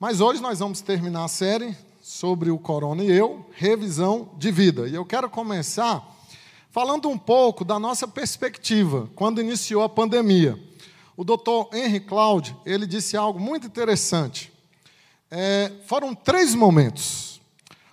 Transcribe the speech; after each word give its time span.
Mas 0.00 0.20
hoje 0.20 0.40
nós 0.40 0.60
vamos 0.60 0.80
terminar 0.80 1.24
a 1.24 1.28
série 1.28 1.76
sobre 2.00 2.52
o 2.52 2.58
Corona 2.58 3.02
e 3.02 3.10
eu, 3.10 3.44
revisão 3.50 4.30
de 4.38 4.52
vida. 4.52 4.86
E 4.86 4.94
eu 4.94 5.04
quero 5.04 5.28
começar 5.28 6.16
falando 6.70 7.08
um 7.08 7.18
pouco 7.18 7.64
da 7.64 7.80
nossa 7.80 8.06
perspectiva 8.06 9.10
quando 9.16 9.40
iniciou 9.40 9.82
a 9.82 9.88
pandemia. 9.88 10.56
O 11.16 11.24
doutor 11.24 11.68
Henry 11.74 11.98
Cloud, 11.98 12.56
ele 12.64 12.86
disse 12.86 13.16
algo 13.16 13.40
muito 13.40 13.66
interessante. 13.66 14.52
É, 15.32 15.72
foram 15.84 16.14
três 16.14 16.54
momentos. 16.54 17.40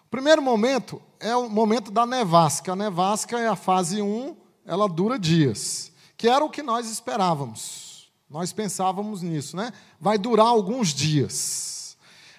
O 0.06 0.12
primeiro 0.12 0.44
momento 0.44 1.02
é 1.20 1.36
o 1.36 1.50
momento 1.50 1.90
da 1.90 2.06
nevasca. 2.06 2.74
A 2.74 2.76
nevasca 2.76 3.40
é 3.40 3.48
a 3.48 3.56
fase 3.56 4.00
1, 4.00 4.36
ela 4.64 4.88
dura 4.88 5.18
dias, 5.18 5.92
que 6.16 6.30
era 6.30 6.46
o 6.46 6.52
que 6.52 6.62
nós 6.62 6.88
esperávamos. 6.88 8.12
Nós 8.30 8.54
pensávamos 8.54 9.24
nisso, 9.24 9.58
né? 9.58 9.74
Vai 10.00 10.20
durar 10.20 10.46
alguns 10.46 10.94
dias. 10.94 11.75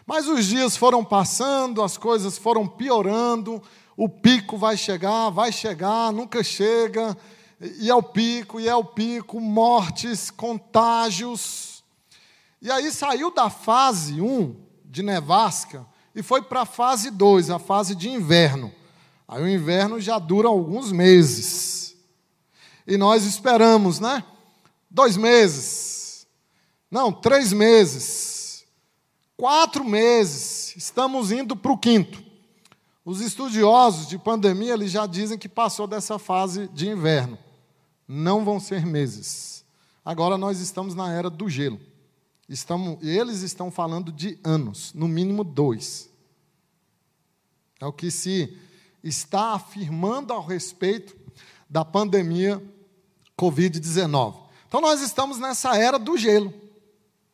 Mas 0.07 0.29
os 0.29 0.47
dias 0.47 0.77
foram 0.77 1.05
passando, 1.05 1.83
as 1.83 1.99
coisas 1.99 2.39
foram 2.39 2.65
piorando, 2.67 3.61
o 3.97 4.09
pico 4.09 4.57
vai 4.57 4.77
chegar, 4.77 5.31
vai 5.31 5.51
chegar, 5.51 6.13
nunca 6.13 6.45
chega, 6.45 7.17
e 7.81 7.91
é 7.91 7.95
o 7.95 8.03
pico, 8.03 8.61
e 8.61 8.69
é 8.69 8.77
o 8.77 8.85
pico, 8.85 9.41
mortes, 9.41 10.31
contágios. 10.31 11.83
E 12.63 12.71
aí 12.71 12.93
saiu 12.93 13.33
da 13.33 13.51
fase 13.51 14.21
1 14.21 14.55
de 14.85 15.03
nevasca 15.03 15.85
e 16.15 16.23
foi 16.23 16.41
para 16.41 16.63
a 16.63 16.67
fase 16.67 17.11
2, 17.11 17.51
a 17.51 17.59
fase 17.59 17.95
de 17.95 18.09
inverno. 18.09 18.73
Aí 19.27 19.43
o 19.43 19.49
inverno 19.49 20.01
já 20.01 20.21
dura 20.21 20.47
alguns 20.47 20.93
meses. 20.93 21.97
E 22.87 22.97
nós 22.97 23.25
esperamos, 23.25 23.99
né? 23.99 24.23
Dois 24.89 25.17
meses. 25.17 26.27
Não, 26.89 27.11
três 27.11 27.53
meses. 27.53 28.36
Quatro 29.37 29.85
meses. 29.85 30.75
Estamos 30.77 31.31
indo 31.31 31.55
para 31.55 31.73
o 31.73 31.79
quinto. 31.79 32.25
Os 33.05 33.21
estudiosos 33.21 34.09
de 34.09 34.19
pandemia 34.19 34.73
eles 34.73 34.91
já 34.91 35.07
dizem 35.07 35.39
que 35.39 35.49
passou 35.49 35.87
dessa 35.87 36.19
fase 36.19 36.69
de 36.69 36.89
inverno. 36.89 37.39
Não 38.09 38.45
vão 38.45 38.59
ser 38.59 38.87
meses. 38.87 39.65
Agora 40.05 40.39
nós 40.39 40.61
estamos 40.61 40.95
na 40.95 41.13
era 41.13 41.29
do 41.29 41.49
gelo. 41.49 41.81
Estamos, 42.49 43.03
eles 43.03 43.43
estão 43.43 43.71
falando 43.71 44.13
de 44.13 44.39
anos, 44.43 44.93
no 44.95 45.09
mínimo 45.09 45.43
dois. 45.43 46.09
É 47.81 47.87
o 47.87 47.93
que 47.93 48.11
se 48.11 48.57
está 49.03 49.53
afirmando 49.53 50.33
ao 50.33 50.45
respeito 50.45 51.17
da 51.69 51.85
pandemia 51.85 52.63
Covid-19. 53.39 54.47
Então, 54.69 54.81
nós 54.81 55.01
estamos 55.01 55.39
nessa 55.39 55.77
era 55.77 55.99
do 55.99 56.17
gelo. 56.17 56.53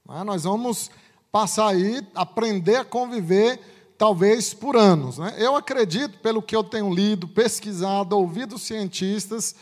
Né? 0.08 0.24
Nós 0.24 0.44
vamos 0.44 0.90
passar 1.32 1.68
aí, 1.68 2.06
aprender 2.14 2.76
a 2.76 2.84
conviver, 2.84 3.58
talvez 3.96 4.52
por 4.52 4.76
anos. 4.76 5.16
Né? 5.16 5.34
Eu 5.38 5.56
acredito, 5.56 6.18
pelo 6.18 6.42
que 6.42 6.54
eu 6.54 6.62
tenho 6.62 6.92
lido, 6.94 7.26
pesquisado, 7.26 8.16
ouvido 8.16 8.58
cientistas, 8.58 9.54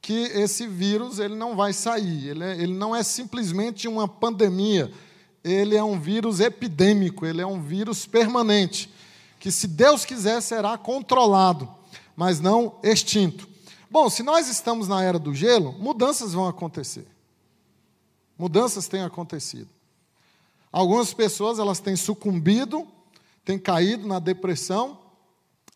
que 0.00 0.24
esse 0.34 0.66
vírus 0.66 1.20
ele 1.20 1.36
não 1.36 1.54
vai 1.54 1.72
sair. 1.72 2.30
Ele, 2.30 2.42
é, 2.42 2.60
ele 2.60 2.74
não 2.74 2.94
é 2.94 3.04
simplesmente 3.04 3.86
uma 3.86 4.08
pandemia. 4.08 4.92
Ele 5.44 5.76
é 5.76 5.84
um 5.84 5.98
vírus 5.98 6.40
epidêmico, 6.40 7.24
ele 7.24 7.40
é 7.40 7.46
um 7.46 7.62
vírus 7.62 8.04
permanente, 8.04 8.92
que, 9.38 9.50
se 9.50 9.66
Deus 9.66 10.04
quiser, 10.04 10.40
será 10.40 10.78
controlado, 10.78 11.68
mas 12.16 12.38
não 12.38 12.76
extinto. 12.82 13.48
Bom, 13.90 14.08
se 14.08 14.22
nós 14.22 14.48
estamos 14.48 14.86
na 14.86 15.02
era 15.02 15.18
do 15.18 15.34
gelo, 15.34 15.72
mudanças 15.72 16.32
vão 16.32 16.46
acontecer. 16.46 17.06
Mudanças 18.38 18.86
têm 18.86 19.02
acontecido. 19.02 19.68
Algumas 20.72 21.12
pessoas 21.12 21.58
elas 21.58 21.78
têm 21.78 21.94
sucumbido, 21.94 22.88
têm 23.44 23.58
caído 23.58 24.08
na 24.08 24.18
depressão, 24.18 24.98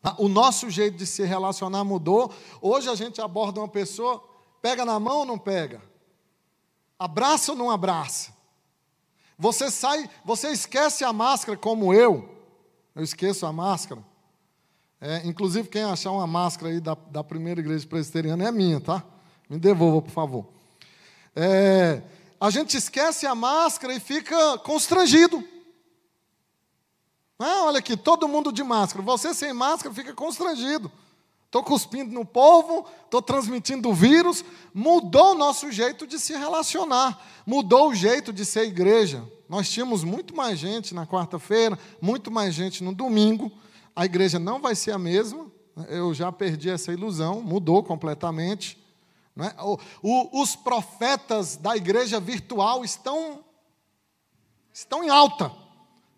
ah, 0.02 0.14
o 0.18 0.28
nosso 0.28 0.70
jeito 0.70 0.96
de 0.96 1.04
se 1.04 1.24
relacionar 1.24 1.84
mudou. 1.84 2.32
Hoje 2.62 2.88
a 2.88 2.94
gente 2.94 3.20
aborda 3.20 3.60
uma 3.60 3.68
pessoa, 3.68 4.22
pega 4.62 4.84
na 4.84 4.98
mão 4.98 5.18
ou 5.18 5.26
não 5.26 5.38
pega? 5.38 5.82
Abraça 6.98 7.52
ou 7.52 7.58
não 7.58 7.70
abraça? 7.70 8.32
Você 9.38 9.70
sai, 9.70 10.08
você 10.24 10.48
esquece 10.48 11.04
a 11.04 11.12
máscara 11.12 11.58
como 11.58 11.92
eu. 11.92 12.28
Eu 12.94 13.02
esqueço 13.02 13.44
a 13.44 13.52
máscara. 13.52 14.02
É, 15.00 15.26
inclusive, 15.26 15.68
quem 15.68 15.82
achar 15.82 16.10
uma 16.10 16.26
máscara 16.26 16.72
aí 16.72 16.80
da, 16.80 16.96
da 17.10 17.22
primeira 17.22 17.60
igreja 17.60 17.86
presbiteriana 17.86 18.48
é 18.48 18.52
minha, 18.52 18.80
tá? 18.80 19.04
Me 19.50 19.58
devolva, 19.58 20.00
por 20.00 20.10
favor. 20.10 20.46
É, 21.34 22.00
a 22.40 22.50
gente 22.50 22.76
esquece 22.76 23.26
a 23.26 23.34
máscara 23.34 23.94
e 23.94 24.00
fica 24.00 24.58
constrangido. 24.58 25.42
Ah, 27.38 27.64
olha 27.64 27.78
aqui, 27.78 27.96
todo 27.96 28.28
mundo 28.28 28.52
de 28.52 28.62
máscara. 28.62 29.04
Você 29.04 29.34
sem 29.34 29.52
máscara 29.52 29.94
fica 29.94 30.14
constrangido. 30.14 30.90
Estou 31.46 31.62
cuspindo 31.62 32.12
no 32.12 32.24
povo, 32.24 32.86
estou 33.04 33.22
transmitindo 33.22 33.88
o 33.88 33.94
vírus. 33.94 34.44
Mudou 34.74 35.32
o 35.32 35.38
nosso 35.38 35.70
jeito 35.70 36.06
de 36.06 36.18
se 36.18 36.32
relacionar, 36.34 37.24
mudou 37.46 37.90
o 37.90 37.94
jeito 37.94 38.32
de 38.32 38.44
ser 38.44 38.66
igreja. 38.66 39.22
Nós 39.48 39.68
tínhamos 39.68 40.02
muito 40.02 40.34
mais 40.34 40.58
gente 40.58 40.94
na 40.94 41.06
quarta-feira, 41.06 41.78
muito 42.00 42.30
mais 42.30 42.54
gente 42.54 42.82
no 42.82 42.94
domingo. 42.94 43.50
A 43.94 44.04
igreja 44.04 44.38
não 44.38 44.60
vai 44.60 44.74
ser 44.74 44.92
a 44.92 44.98
mesma. 44.98 45.46
Eu 45.88 46.12
já 46.12 46.32
perdi 46.32 46.68
essa 46.68 46.92
ilusão, 46.92 47.40
mudou 47.40 47.82
completamente. 47.82 48.78
É? 49.38 49.54
O, 49.62 49.78
o, 50.02 50.42
os 50.42 50.56
profetas 50.56 51.56
da 51.56 51.76
igreja 51.76 52.18
virtual 52.18 52.84
estão, 52.84 53.44
estão 54.72 55.04
em 55.04 55.10
alta 55.10 55.52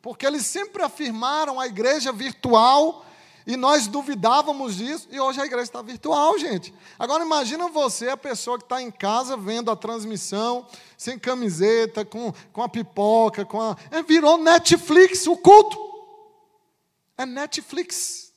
porque 0.09 0.27
eles 0.27 0.47
sempre 0.47 0.83
afirmaram 0.83 1.61
a 1.61 1.67
igreja 1.67 2.13
virtual 2.13 3.05
e 3.47 3.57
nós 3.57 3.87
duvidávamos 3.87 4.77
disso, 4.77 5.09
e 5.11 5.19
hoje 5.19 5.41
a 5.41 5.45
igreja 5.47 5.65
está 5.65 5.81
virtual, 5.81 6.39
gente. 6.39 6.73
Agora 6.99 7.25
imagina 7.25 7.69
você, 7.69 8.11
a 8.11 8.17
pessoa 8.17 8.59
que 8.59 8.65
está 8.65 8.81
em 8.81 8.91
casa 8.91 9.39
vendo 9.39 9.71
a 9.71 9.77
transmissão, 9.77 10.67
sem 10.99 11.19
camiseta, 11.19 12.05
com, 12.05 12.33
com 12.53 12.63
a 12.63 12.69
pipoca, 12.69 13.47
com 13.47 13.61
a. 13.61 13.77
É, 13.91 14.03
virou 14.03 14.37
Netflix 14.37 15.27
o 15.27 15.37
culto. 15.37 15.79
É 17.17 17.25
Netflix. 17.25 18.33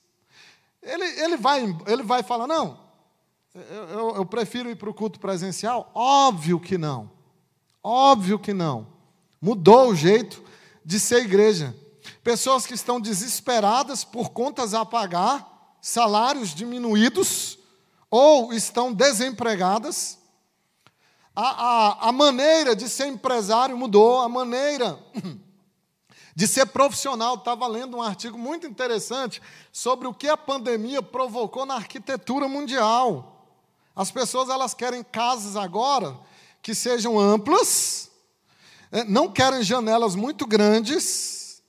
Ele, 0.81 1.03
ele, 1.21 1.37
vai, 1.37 1.61
ele 1.87 2.03
vai 2.03 2.23
falar, 2.23 2.47
não, 2.47 2.79
eu, 3.53 3.61
eu, 3.63 4.15
eu 4.15 4.25
prefiro 4.25 4.69
ir 4.69 4.75
para 4.75 4.89
o 4.89 4.93
culto 4.93 5.19
presencial? 5.19 5.91
Óbvio 5.93 6.59
que 6.59 6.77
não. 6.77 7.11
Óbvio 7.83 8.39
que 8.39 8.53
não. 8.53 8.87
Mudou 9.41 9.89
o 9.89 9.95
jeito 9.95 10.43
de 10.85 10.99
ser 10.99 11.23
igreja. 11.23 11.75
Pessoas 12.23 12.65
que 12.65 12.73
estão 12.73 12.99
desesperadas 12.99 14.03
por 14.03 14.29
contas 14.29 14.73
a 14.73 14.85
pagar, 14.85 15.75
salários 15.81 16.53
diminuídos, 16.53 17.59
ou 18.09 18.53
estão 18.53 18.93
desempregadas. 18.93 20.17
A, 21.35 21.41
a, 21.41 22.09
a 22.09 22.11
maneira 22.11 22.75
de 22.75 22.87
ser 22.89 23.07
empresário 23.07 23.77
mudou, 23.77 24.21
a 24.21 24.29
maneira 24.29 24.99
de 26.35 26.47
ser 26.47 26.67
profissional. 26.67 27.35
Estava 27.35 27.67
lendo 27.67 27.97
um 27.97 28.01
artigo 28.01 28.37
muito 28.37 28.67
interessante 28.67 29.41
sobre 29.71 30.07
o 30.07 30.13
que 30.13 30.27
a 30.27 30.37
pandemia 30.37 31.01
provocou 31.01 31.65
na 31.65 31.75
arquitetura 31.75 32.47
mundial. 32.47 33.40
As 33.95 34.11
pessoas 34.11 34.49
elas 34.49 34.73
querem 34.73 35.03
casas 35.03 35.55
agora 35.55 36.17
que 36.61 36.73
sejam 36.75 37.19
amplas, 37.19 38.09
é, 38.91 39.03
não 39.03 39.31
querem 39.31 39.63
janelas 39.63 40.15
muito 40.15 40.45
grandes, 40.45 41.61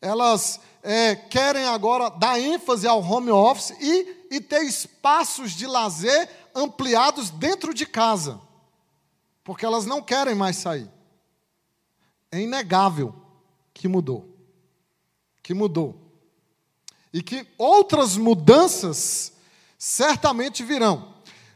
elas 0.00 0.60
é, 0.82 1.14
querem 1.14 1.64
agora 1.64 2.10
dar 2.10 2.40
ênfase 2.40 2.86
ao 2.86 3.02
home 3.02 3.30
office 3.30 3.76
e, 3.80 4.26
e 4.30 4.40
ter 4.40 4.62
espaços 4.64 5.52
de 5.52 5.66
lazer 5.66 6.28
ampliados 6.54 7.30
dentro 7.30 7.72
de 7.72 7.86
casa, 7.86 8.40
porque 9.44 9.64
elas 9.64 9.86
não 9.86 10.02
querem 10.02 10.34
mais 10.34 10.56
sair. 10.56 10.90
É 12.30 12.40
inegável 12.40 13.14
que 13.74 13.86
mudou. 13.86 14.28
Que 15.42 15.52
mudou. 15.52 16.00
E 17.12 17.22
que 17.22 17.46
outras 17.58 18.16
mudanças 18.16 19.32
certamente 19.78 20.64
virão. 20.64 21.11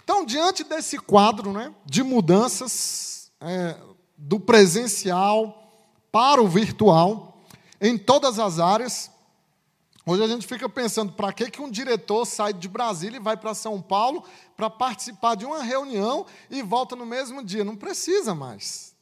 Então, 0.07 0.25
diante 0.25 0.63
desse 0.63 0.99
quadro 0.99 1.53
né, 1.53 1.75
de 1.85 2.01
mudanças, 2.05 3.33
é, 3.41 3.77
do 4.17 4.39
presencial 4.39 5.69
para 6.13 6.41
o 6.41 6.47
virtual, 6.47 7.45
em 7.81 7.99
todas 7.99 8.39
as 8.39 8.61
áreas. 8.61 9.11
Hoje 10.07 10.23
a 10.23 10.29
gente 10.29 10.47
fica 10.47 10.69
pensando, 10.69 11.13
para 11.13 11.33
que, 11.33 11.51
que 11.51 11.61
um 11.61 11.69
diretor 11.69 12.25
sai 12.25 12.53
de 12.53 12.69
Brasília 12.69 13.17
e 13.17 13.21
vai 13.21 13.37
para 13.37 13.53
São 13.53 13.83
Paulo 13.83 14.23
para 14.57 14.71
participar 14.71 15.35
de 15.35 15.45
uma 15.45 15.61
reunião 15.61 16.25
e 16.49 16.63
volta 16.63 16.95
no 16.95 17.05
mesmo 17.05 17.43
dia? 17.43 17.65
Não 17.65 17.75
precisa 17.75 18.33
mais. 18.33 18.95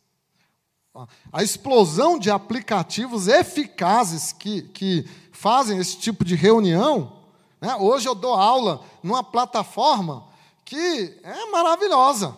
A 1.30 1.42
explosão 1.42 2.18
de 2.18 2.30
aplicativos 2.30 3.28
eficazes 3.28 4.32
que, 4.32 4.62
que 4.62 5.06
fazem 5.32 5.76
esse 5.76 5.98
tipo 5.98 6.24
de 6.24 6.34
reunião. 6.34 7.24
Né? 7.60 7.76
Hoje 7.76 8.08
eu 8.08 8.14
dou 8.14 8.32
aula 8.32 8.82
numa 9.02 9.22
plataforma 9.22 10.32
que 10.74 11.20
é 11.22 11.50
maravilhosa. 11.50 12.36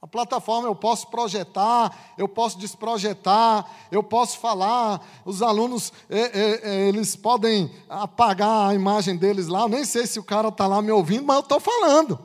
A 0.00 0.06
plataforma 0.06 0.68
eu 0.68 0.74
posso 0.74 1.08
projetar, 1.08 2.14
eu 2.16 2.28
posso 2.28 2.58
desprojetar, 2.58 3.68
eu 3.90 4.02
posso 4.02 4.38
falar, 4.38 5.00
os 5.24 5.42
alunos 5.42 5.92
eles 6.08 7.14
podem 7.16 7.72
apagar 7.88 8.70
a 8.70 8.74
imagem 8.74 9.16
deles 9.16 9.46
lá, 9.46 9.62
eu 9.62 9.68
nem 9.68 9.84
sei 9.84 10.06
se 10.06 10.18
o 10.18 10.24
cara 10.24 10.48
está 10.48 10.66
lá 10.66 10.82
me 10.82 10.90
ouvindo, 10.90 11.24
mas 11.24 11.36
eu 11.36 11.42
estou 11.42 11.60
falando. 11.60 12.18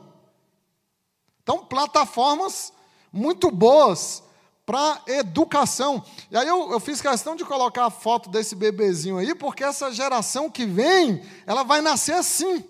Então, 1.42 1.64
plataformas 1.64 2.72
muito 3.12 3.50
boas 3.50 4.22
para 4.66 5.00
educação. 5.06 6.04
E 6.30 6.36
aí 6.36 6.46
eu, 6.46 6.72
eu, 6.72 6.78
fiz 6.78 7.00
questão 7.00 7.34
de 7.34 7.44
colocar 7.44 7.86
a 7.86 7.90
foto 7.90 8.28
desse 8.28 8.54
bebezinho 8.54 9.18
aí, 9.18 9.34
porque 9.34 9.64
essa 9.64 9.90
geração 9.90 10.50
que 10.50 10.66
vem, 10.66 11.22
ela 11.46 11.62
vai 11.62 11.80
nascer 11.80 12.14
assim, 12.14 12.64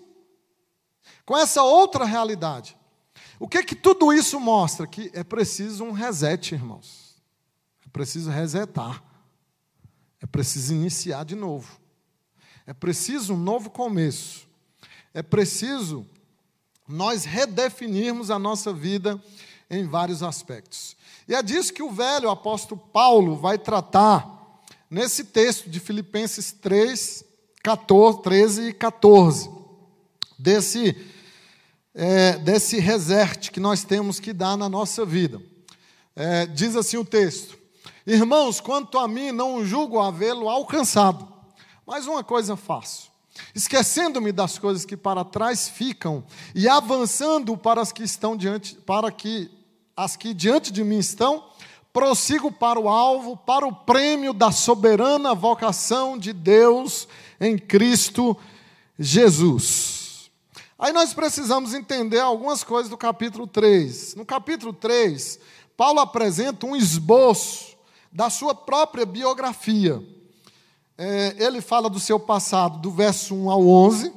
com 1.25 1.37
essa 1.37 1.61
outra 1.61 2.05
realidade. 2.05 2.78
O 3.39 3.47
que 3.47 3.63
que 3.63 3.75
tudo 3.75 4.11
isso 4.11 4.37
mostra? 4.39 4.85
Que 4.85 5.09
é 5.13 5.23
preciso 5.23 5.85
um 5.85 5.91
reset, 5.91 6.53
irmãos. 6.53 7.15
É 7.85 7.89
preciso 7.89 8.29
resetar. 8.29 9.01
É 10.21 10.25
preciso 10.25 10.73
iniciar 10.73 11.23
de 11.23 11.35
novo. 11.35 11.79
É 12.67 12.73
preciso 12.73 13.33
um 13.33 13.37
novo 13.37 13.69
começo. 13.69 14.45
É 15.13 15.23
preciso 15.23 16.05
nós 16.87 17.23
redefinirmos 17.23 18.29
a 18.29 18.37
nossa 18.37 18.73
vida 18.73 19.21
em 19.69 19.87
vários 19.87 20.21
aspectos. 20.21 20.97
E 21.27 21.33
é 21.33 21.41
disso 21.41 21.73
que 21.73 21.83
o 21.83 21.91
velho 21.91 22.29
apóstolo 22.29 22.81
Paulo 22.91 23.37
vai 23.37 23.57
tratar 23.57 24.37
nesse 24.89 25.23
texto 25.23 25.69
de 25.69 25.79
Filipenses 25.79 26.51
3, 26.51 27.23
14, 27.63 28.21
13 28.21 28.61
e 28.69 28.73
14. 28.73 29.49
Desse 30.37 30.93
é, 32.01 32.37
desse 32.37 32.79
reset 32.79 33.51
que 33.51 33.59
nós 33.59 33.83
temos 33.83 34.21
que 34.21 34.31
dar 34.31 34.55
na 34.55 34.69
nossa 34.69 35.05
vida. 35.05 35.41
É, 36.15 36.45
diz 36.45 36.77
assim 36.77 36.95
o 36.95 37.03
texto: 37.03 37.57
Irmãos, 38.07 38.61
quanto 38.61 38.97
a 38.97 39.05
mim, 39.05 39.33
não 39.33 39.65
julgo 39.65 39.99
havê-lo 39.99 40.47
alcançado, 40.47 41.27
mas 41.85 42.07
uma 42.07 42.23
coisa 42.23 42.55
faço. 42.55 43.09
Esquecendo-me 43.53 44.31
das 44.31 44.57
coisas 44.57 44.85
que 44.85 44.95
para 44.95 45.25
trás 45.25 45.67
ficam 45.67 46.23
e 46.55 46.69
avançando 46.69 47.57
para 47.57 47.81
as 47.81 47.91
que 47.91 48.03
estão 48.03 48.37
diante, 48.37 48.75
para 48.75 49.11
que 49.11 49.51
as 49.95 50.15
que 50.15 50.33
diante 50.33 50.71
de 50.71 50.85
mim 50.85 50.99
estão, 50.99 51.43
prossigo 51.91 52.49
para 52.49 52.79
o 52.79 52.87
alvo, 52.87 53.35
para 53.35 53.67
o 53.67 53.75
prêmio 53.75 54.31
da 54.31 54.53
soberana 54.53 55.35
vocação 55.35 56.17
de 56.17 56.31
Deus 56.31 57.09
em 57.41 57.57
Cristo 57.57 58.37
Jesus. 58.97 59.98
Aí 60.79 60.93
nós 60.93 61.13
precisamos 61.13 61.73
entender 61.73 62.19
algumas 62.19 62.63
coisas 62.63 62.89
do 62.89 62.95
capítulo 62.95 63.45
3. 63.45 64.15
No 64.15 64.25
capítulo 64.25 64.71
3, 64.71 65.37
Paulo 65.75 65.99
apresenta 65.99 66.65
um 66.65 66.73
esboço 66.73 67.75
da 68.09 68.29
sua 68.29 68.55
própria 68.55 69.05
biografia. 69.05 70.01
É, 70.97 71.35
ele 71.37 71.59
fala 71.59 71.89
do 71.89 71.99
seu 71.99 72.17
passado, 72.17 72.79
do 72.79 72.91
verso 72.91 73.35
1 73.35 73.49
ao 73.49 73.67
11, 73.67 74.13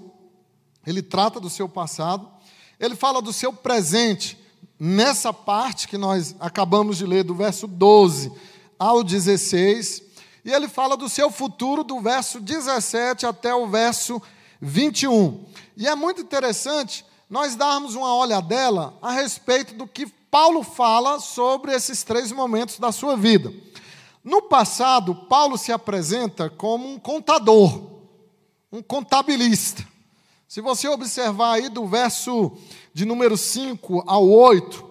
ele 0.87 1.03
trata 1.03 1.41
do 1.41 1.51
seu 1.51 1.69
passado. 1.69 2.31
Ele 2.79 2.95
fala 2.95 3.21
do 3.21 3.33
seu 3.33 3.53
presente, 3.53 4.39
nessa 4.79 5.33
parte 5.33 5.89
que 5.89 5.99
nós 5.99 6.37
acabamos 6.39 6.97
de 6.97 7.05
ler, 7.05 7.25
do 7.25 7.35
verso 7.35 7.67
12 7.67 8.33
ao 8.79 9.03
16. 9.03 10.01
E 10.45 10.53
ele 10.53 10.69
fala 10.69 10.97
do 10.97 11.09
seu 11.09 11.29
futuro, 11.29 11.83
do 11.83 12.01
verso 12.01 12.41
17 12.41 13.27
até 13.27 13.53
o 13.53 13.67
verso 13.67 14.23
21. 14.63 15.45
E 15.77 15.89
é 15.89 15.95
muito 15.97 16.21
interessante 16.21 17.05
nós 17.29 17.57
darmos 17.57 17.97
uma 17.97 18.15
olhadela 18.15 18.97
a 19.03 19.11
respeito 19.11 19.75
do 19.75 19.89
que 19.89 20.07
Paulo 20.31 20.63
fala 20.63 21.19
sobre 21.19 21.75
esses 21.75 22.05
três 22.05 22.31
momentos 22.31 22.79
da 22.79 22.93
sua 22.93 23.17
vida. 23.17 23.53
No 24.23 24.43
passado, 24.43 25.15
Paulo 25.15 25.59
se 25.59 25.73
apresenta 25.73 26.49
como 26.49 26.89
um 26.89 26.99
contador, 26.99 27.83
um 28.71 28.81
contabilista. 28.81 29.85
Se 30.47 30.61
você 30.61 30.87
observar 30.87 31.55
aí 31.55 31.69
do 31.69 31.87
verso 31.87 32.53
de 32.95 33.05
número 33.05 33.37
5 33.37 34.05
ao 34.07 34.29
8, 34.29 34.91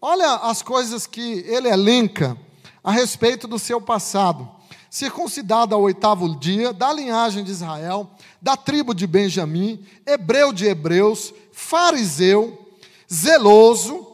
olha 0.00 0.34
as 0.36 0.62
coisas 0.62 1.06
que 1.06 1.44
ele 1.46 1.68
elenca 1.68 2.36
a 2.82 2.90
respeito 2.90 3.46
do 3.46 3.58
seu 3.58 3.80
passado. 3.80 4.48
Circuncidado 4.92 5.74
ao 5.74 5.80
oitavo 5.80 6.38
dia, 6.38 6.70
da 6.70 6.92
linhagem 6.92 7.42
de 7.42 7.50
Israel, 7.50 8.10
da 8.42 8.58
tribo 8.58 8.92
de 8.94 9.06
Benjamim, 9.06 9.82
hebreu 10.04 10.52
de 10.52 10.66
hebreus, 10.66 11.32
fariseu, 11.50 12.76
zeloso, 13.10 14.06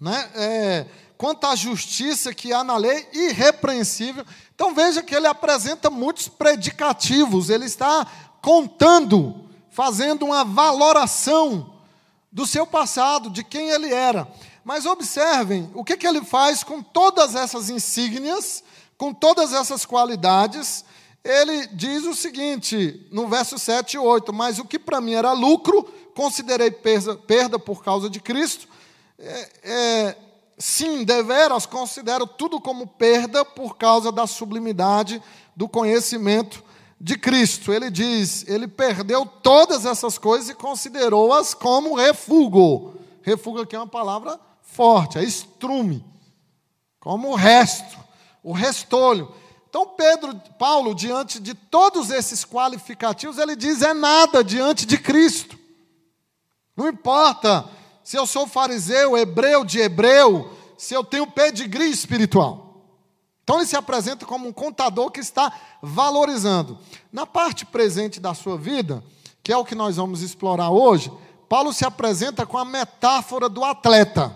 né? 0.00 0.30
É, 0.34 0.86
quanto 1.18 1.46
à 1.46 1.54
justiça 1.54 2.32
que 2.32 2.50
há 2.50 2.64
na 2.64 2.78
lei, 2.78 3.06
irrepreensível. 3.12 4.24
Então 4.54 4.74
veja 4.74 5.02
que 5.02 5.14
ele 5.14 5.26
apresenta 5.26 5.90
muitos 5.90 6.28
predicativos, 6.28 7.50
ele 7.50 7.66
está 7.66 8.06
contando, 8.40 9.50
fazendo 9.68 10.24
uma 10.24 10.46
valoração 10.46 11.74
do 12.32 12.46
seu 12.46 12.66
passado, 12.66 13.28
de 13.28 13.44
quem 13.44 13.68
ele 13.68 13.92
era. 13.92 14.26
Mas 14.64 14.86
observem 14.86 15.70
o 15.74 15.84
que, 15.84 15.94
que 15.94 16.06
ele 16.06 16.24
faz 16.24 16.64
com 16.64 16.82
todas 16.82 17.34
essas 17.34 17.68
insígnias, 17.68 18.64
com 18.98 19.14
todas 19.14 19.52
essas 19.52 19.86
qualidades, 19.86 20.84
ele 21.24 21.68
diz 21.68 22.04
o 22.04 22.14
seguinte, 22.14 23.06
no 23.12 23.28
verso 23.28 23.58
7 23.58 23.94
e 23.94 23.98
8: 23.98 24.32
Mas 24.32 24.58
o 24.58 24.64
que 24.64 24.78
para 24.78 25.00
mim 25.00 25.14
era 25.14 25.32
lucro, 25.32 25.84
considerei 26.14 26.70
perda, 26.70 27.16
perda 27.16 27.58
por 27.58 27.82
causa 27.82 28.10
de 28.10 28.18
Cristo. 28.18 28.66
É, 29.18 29.50
é, 29.62 30.16
sim, 30.58 31.04
deveras 31.04 31.64
considero 31.64 32.26
tudo 32.26 32.60
como 32.60 32.86
perda 32.86 33.44
por 33.44 33.76
causa 33.76 34.10
da 34.10 34.26
sublimidade 34.26 35.22
do 35.54 35.68
conhecimento 35.68 36.64
de 37.00 37.16
Cristo. 37.16 37.72
Ele 37.72 37.90
diz, 37.90 38.44
ele 38.48 38.66
perdeu 38.66 39.24
todas 39.24 39.84
essas 39.84 40.18
coisas 40.18 40.48
e 40.50 40.54
considerou-as 40.54 41.54
como 41.54 41.94
refúgio. 41.94 42.94
Refúgio 43.22 43.62
aqui 43.62 43.76
é 43.76 43.78
uma 43.78 43.86
palavra 43.86 44.40
forte, 44.62 45.18
é 45.18 45.24
estrume, 45.24 46.04
como 47.00 47.30
o 47.30 47.34
resto, 47.34 48.07
o 48.42 48.52
restolho. 48.52 49.32
Então, 49.68 49.86
Pedro, 49.86 50.34
Paulo, 50.58 50.94
diante 50.94 51.38
de 51.38 51.54
todos 51.54 52.10
esses 52.10 52.44
qualificativos, 52.44 53.38
ele 53.38 53.54
diz: 53.54 53.82
é 53.82 53.92
nada 53.92 54.42
diante 54.42 54.86
de 54.86 54.96
Cristo. 54.96 55.58
Não 56.76 56.88
importa 56.88 57.68
se 58.02 58.16
eu 58.16 58.26
sou 58.26 58.46
fariseu, 58.46 59.16
hebreu 59.18 59.64
de 59.64 59.80
hebreu, 59.80 60.50
se 60.78 60.94
eu 60.94 61.04
tenho 61.04 61.26
pedigree 61.26 61.90
espiritual. 61.90 62.82
Então, 63.42 63.56
ele 63.56 63.66
se 63.66 63.76
apresenta 63.76 64.24
como 64.24 64.48
um 64.48 64.52
contador 64.52 65.10
que 65.10 65.20
está 65.20 65.52
valorizando. 65.82 66.78
Na 67.12 67.26
parte 67.26 67.66
presente 67.66 68.20
da 68.20 68.34
sua 68.34 68.56
vida, 68.56 69.02
que 69.42 69.52
é 69.52 69.56
o 69.56 69.64
que 69.64 69.74
nós 69.74 69.96
vamos 69.96 70.22
explorar 70.22 70.70
hoje, 70.70 71.10
Paulo 71.48 71.72
se 71.72 71.84
apresenta 71.84 72.44
com 72.44 72.58
a 72.58 72.64
metáfora 72.64 73.48
do 73.48 73.64
atleta. 73.64 74.34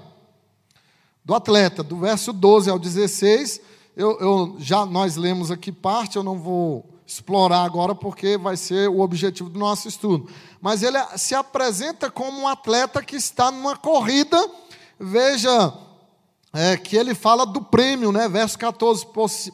Do 1.25 1.35
atleta, 1.35 1.83
do 1.83 1.97
verso 1.97 2.33
12 2.33 2.71
ao 2.71 2.79
16 2.79 3.72
eu, 3.97 4.19
eu, 4.21 4.57
já 4.59 4.87
nós 4.87 5.17
lemos 5.17 5.51
aqui 5.51 5.71
parte, 5.71 6.17
eu 6.17 6.23
não 6.23 6.39
vou 6.39 6.89
explorar 7.07 7.65
agora 7.65 7.95
porque 7.95 8.39
vai 8.39 8.57
ser 8.57 8.89
o 8.89 9.01
objetivo 9.01 9.51
do 9.51 9.59
nosso 9.59 9.87
estudo. 9.87 10.29
Mas 10.61 10.83
ele 10.83 10.99
se 11.17 11.35
apresenta 11.35 12.11
como 12.11 12.41
um 12.41 12.49
atleta 12.49 13.03
que 13.03 13.17
está 13.17 13.51
numa 13.51 13.77
corrida. 13.77 14.51
Veja 14.99 15.75
é, 16.53 16.77
que 16.77 16.97
ele 16.97 17.15
fala 17.15 17.45
do 17.45 17.61
prêmio, 17.61 18.13
né? 18.13 18.29
Verso 18.29 18.59
14: 18.59 19.07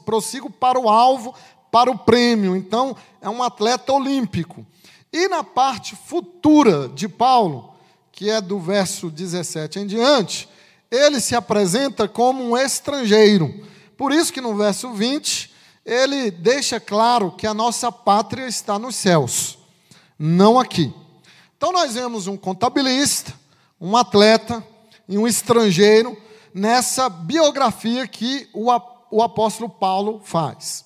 prossigo 0.04 0.50
para 0.50 0.78
o 0.78 0.88
alvo, 0.88 1.35
para 1.71 1.90
o 1.90 1.99
prêmio. 1.99 2.54
Então, 2.54 2.97
é 3.21 3.28
um 3.28 3.42
atleta 3.42 3.92
olímpico. 3.92 4.64
E 5.12 5.26
na 5.28 5.42
parte 5.42 5.97
futura 5.97 6.88
de 6.88 7.09
Paulo, 7.09 7.75
que 8.12 8.28
é 8.28 8.40
do 8.40 8.61
verso 8.61 9.11
17 9.11 9.80
em 9.80 9.87
diante, 9.87 10.49
ele 10.90 11.21
se 11.21 11.35
apresenta 11.35 12.07
como 12.07 12.42
um 12.42 12.57
estrangeiro. 12.57 13.66
Por 13.99 14.12
isso 14.12 14.33
que 14.33 14.40
no 14.40 14.55
verso 14.55 14.93
20, 14.93 15.52
ele 15.85 16.31
deixa 16.31 16.78
claro 16.78 17.33
que 17.33 17.49
a 17.49 17.52
nossa 17.52 17.90
pátria 17.90 18.47
está 18.47 18.78
nos 18.78 18.95
céus, 18.95 19.59
não 20.17 20.57
aqui. 20.57 20.95
Então 21.57 21.73
nós 21.73 21.95
vemos 21.95 22.28
um 22.28 22.37
contabilista, 22.37 23.35
um 23.81 23.97
atleta 23.97 24.64
e 25.09 25.19
um 25.19 25.26
estrangeiro 25.26 26.17
nessa 26.55 27.09
biografia 27.09 28.07
que 28.07 28.49
o, 28.55 28.69
o 29.11 29.21
apóstolo 29.21 29.69
Paulo 29.69 30.21
faz. 30.25 30.85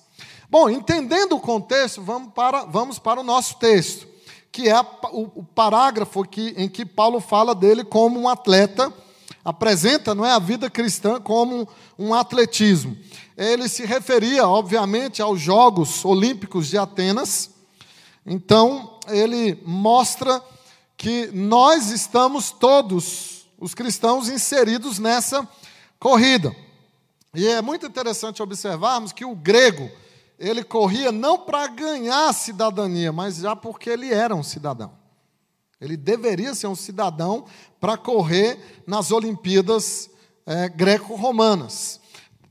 Bom, 0.49 0.67
entendendo 0.67 1.35
o 1.35 1.39
contexto, 1.39 2.01
vamos 2.01 2.33
para, 2.33 2.65
vamos 2.65 2.97
para 2.97 3.19
o 3.19 3.23
nosso 3.23 3.57
texto, 3.57 4.07
que 4.51 4.67
é 4.67 4.81
o, 5.11 5.29
o 5.35 5.43
parágrafo 5.43 6.23
que, 6.23 6.55
em 6.57 6.67
que 6.67 6.83
Paulo 6.83 7.19
fala 7.19 7.53
dele 7.53 7.83
como 7.83 8.19
um 8.19 8.27
atleta 8.27 8.91
apresenta 9.43 10.15
não 10.15 10.25
é, 10.25 10.31
a 10.31 10.39
vida 10.39 10.69
cristã 10.69 11.19
como 11.19 11.67
um 11.97 12.13
atletismo. 12.13 12.97
Ele 13.37 13.67
se 13.67 13.85
referia, 13.85 14.47
obviamente, 14.47 15.21
aos 15.21 15.41
Jogos 15.41 16.05
Olímpicos 16.05 16.67
de 16.67 16.77
Atenas. 16.77 17.49
Então, 18.25 18.99
ele 19.07 19.61
mostra 19.65 20.41
que 20.95 21.27
nós 21.33 21.89
estamos 21.89 22.51
todos, 22.51 23.45
os 23.59 23.73
cristãos 23.73 24.29
inseridos 24.29 24.99
nessa 24.99 25.47
corrida. 25.99 26.55
E 27.33 27.47
é 27.47 27.61
muito 27.61 27.85
interessante 27.85 28.41
observarmos 28.43 29.11
que 29.11 29.25
o 29.25 29.35
grego, 29.35 29.89
ele 30.37 30.63
corria 30.63 31.11
não 31.11 31.39
para 31.39 31.67
ganhar 31.67 32.31
cidadania, 32.33 33.11
mas 33.11 33.37
já 33.37 33.55
porque 33.55 33.89
ele 33.89 34.13
era 34.13 34.35
um 34.35 34.43
cidadão. 34.43 35.02
Ele 35.83 35.97
deveria 35.97 36.55
ser 36.55 36.67
um 36.67 36.75
cidadão 36.75 37.43
para 37.77 37.97
correr 37.97 38.83
nas 38.87 39.11
Olimpíadas 39.11 40.09
é, 40.45 40.69
greco-romanas. 40.69 41.99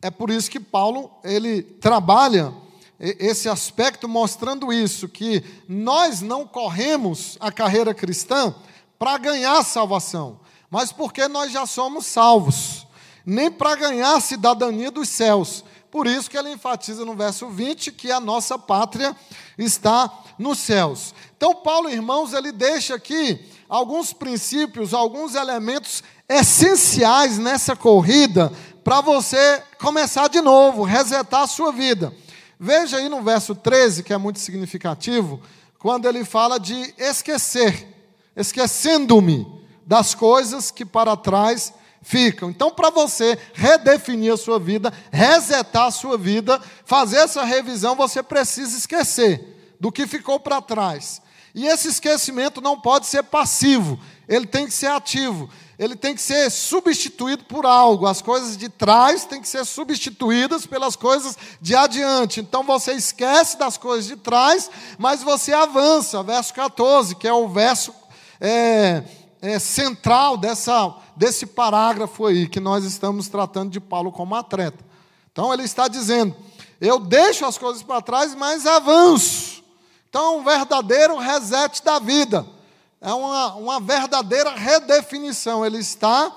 É 0.02 0.10
por 0.10 0.28
isso 0.28 0.50
que 0.50 0.60
Paulo 0.60 1.10
ele 1.24 1.62
trabalha 1.62 2.52
esse 3.00 3.48
aspecto 3.48 4.06
mostrando 4.06 4.70
isso, 4.70 5.08
que 5.08 5.42
nós 5.66 6.20
não 6.20 6.46
corremos 6.46 7.38
a 7.40 7.50
carreira 7.50 7.94
cristã 7.94 8.54
para 8.98 9.16
ganhar 9.16 9.64
salvação, 9.64 10.38
mas 10.70 10.92
porque 10.92 11.26
nós 11.26 11.50
já 11.50 11.64
somos 11.64 12.04
salvos, 12.04 12.86
nem 13.24 13.50
para 13.50 13.74
ganhar 13.74 14.14
a 14.14 14.20
cidadania 14.20 14.90
dos 14.90 15.08
céus. 15.08 15.64
Por 15.92 16.06
isso 16.06 16.30
que 16.30 16.38
ele 16.38 16.50
enfatiza 16.50 17.04
no 17.04 17.14
verso 17.14 17.50
20 17.50 17.92
que 17.92 18.10
a 18.10 18.18
nossa 18.18 18.58
pátria 18.58 19.14
está 19.58 20.10
nos 20.38 20.58
céus. 20.58 21.14
Então, 21.36 21.54
Paulo, 21.54 21.90
irmãos, 21.90 22.32
ele 22.32 22.50
deixa 22.50 22.94
aqui 22.94 23.38
alguns 23.68 24.10
princípios, 24.10 24.94
alguns 24.94 25.34
elementos 25.34 26.02
essenciais 26.26 27.36
nessa 27.36 27.76
corrida 27.76 28.50
para 28.82 29.02
você 29.02 29.62
começar 29.78 30.28
de 30.28 30.40
novo, 30.40 30.82
resetar 30.82 31.42
a 31.42 31.46
sua 31.46 31.70
vida. 31.70 32.10
Veja 32.58 32.96
aí 32.96 33.10
no 33.10 33.20
verso 33.20 33.54
13, 33.54 34.02
que 34.02 34.14
é 34.14 34.16
muito 34.16 34.38
significativo, 34.40 35.42
quando 35.78 36.08
ele 36.08 36.24
fala 36.24 36.58
de 36.58 36.94
esquecer, 36.96 37.86
esquecendo-me 38.34 39.46
das 39.86 40.14
coisas 40.14 40.70
que 40.70 40.86
para 40.86 41.14
trás 41.18 41.74
ficam. 42.02 42.50
Então, 42.50 42.70
para 42.70 42.90
você 42.90 43.38
redefinir 43.54 44.32
a 44.32 44.36
sua 44.36 44.58
vida, 44.58 44.92
resetar 45.10 45.86
a 45.86 45.90
sua 45.90 46.18
vida, 46.18 46.60
fazer 46.84 47.18
essa 47.18 47.44
revisão, 47.44 47.94
você 47.94 48.22
precisa 48.22 48.76
esquecer 48.76 49.74
do 49.80 49.90
que 49.90 50.06
ficou 50.06 50.38
para 50.38 50.60
trás. 50.60 51.22
E 51.54 51.66
esse 51.66 51.88
esquecimento 51.88 52.60
não 52.60 52.80
pode 52.80 53.06
ser 53.06 53.22
passivo, 53.22 53.98
ele 54.28 54.46
tem 54.46 54.66
que 54.66 54.72
ser 54.72 54.86
ativo 54.86 55.48
ele 55.82 55.96
tem 55.96 56.14
que 56.14 56.22
ser 56.22 56.48
substituído 56.48 57.42
por 57.44 57.66
algo. 57.66 58.06
As 58.06 58.22
coisas 58.22 58.56
de 58.56 58.68
trás 58.68 59.24
têm 59.24 59.40
que 59.40 59.48
ser 59.48 59.64
substituídas 59.64 60.64
pelas 60.64 60.94
coisas 60.94 61.36
de 61.60 61.74
adiante. 61.74 62.38
Então 62.38 62.62
você 62.62 62.92
esquece 62.92 63.58
das 63.58 63.76
coisas 63.76 64.06
de 64.06 64.14
trás, 64.14 64.70
mas 64.96 65.24
você 65.24 65.52
avança. 65.52 66.22
Verso 66.22 66.54
14, 66.54 67.16
que 67.16 67.26
é 67.26 67.32
o 67.32 67.48
verso 67.48 67.92
é, 68.40 69.02
é, 69.42 69.58
central 69.58 70.36
dessa, 70.36 70.94
desse 71.16 71.44
parágrafo 71.44 72.26
aí, 72.26 72.48
que 72.48 72.60
nós 72.60 72.84
estamos 72.84 73.28
tratando 73.28 73.70
de 73.70 73.80
Paulo 73.80 74.12
como 74.12 74.36
atleta. 74.36 74.84
Então 75.32 75.52
ele 75.52 75.64
está 75.64 75.88
dizendo: 75.88 76.34
eu 76.80 77.00
deixo 77.00 77.44
as 77.44 77.58
coisas 77.58 77.82
para 77.82 78.00
trás, 78.00 78.34
mas 78.34 78.64
avanço. 78.64 79.62
Então, 80.08 80.38
um 80.38 80.44
verdadeiro 80.44 81.16
reset 81.16 81.82
da 81.82 81.98
vida 81.98 82.46
é 83.00 83.12
uma, 83.12 83.54
uma 83.54 83.80
verdadeira 83.80 84.50
redefinição. 84.50 85.64
Ele 85.64 85.78
está 85.78 86.34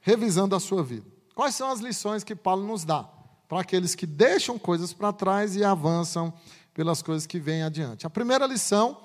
revisando 0.00 0.54
a 0.54 0.60
sua 0.60 0.82
vida. 0.82 1.06
Quais 1.34 1.54
são 1.54 1.70
as 1.70 1.80
lições 1.80 2.22
que 2.22 2.36
Paulo 2.36 2.64
nos 2.66 2.84
dá 2.84 3.08
para 3.48 3.60
aqueles 3.60 3.94
que 3.94 4.06
deixam 4.06 4.58
coisas 4.58 4.92
para 4.92 5.12
trás 5.12 5.56
e 5.56 5.64
avançam 5.64 6.32
pelas 6.74 7.00
coisas 7.00 7.26
que 7.26 7.40
vêm 7.40 7.62
adiante? 7.62 8.06
A 8.06 8.10
primeira 8.10 8.46
lição 8.46 8.98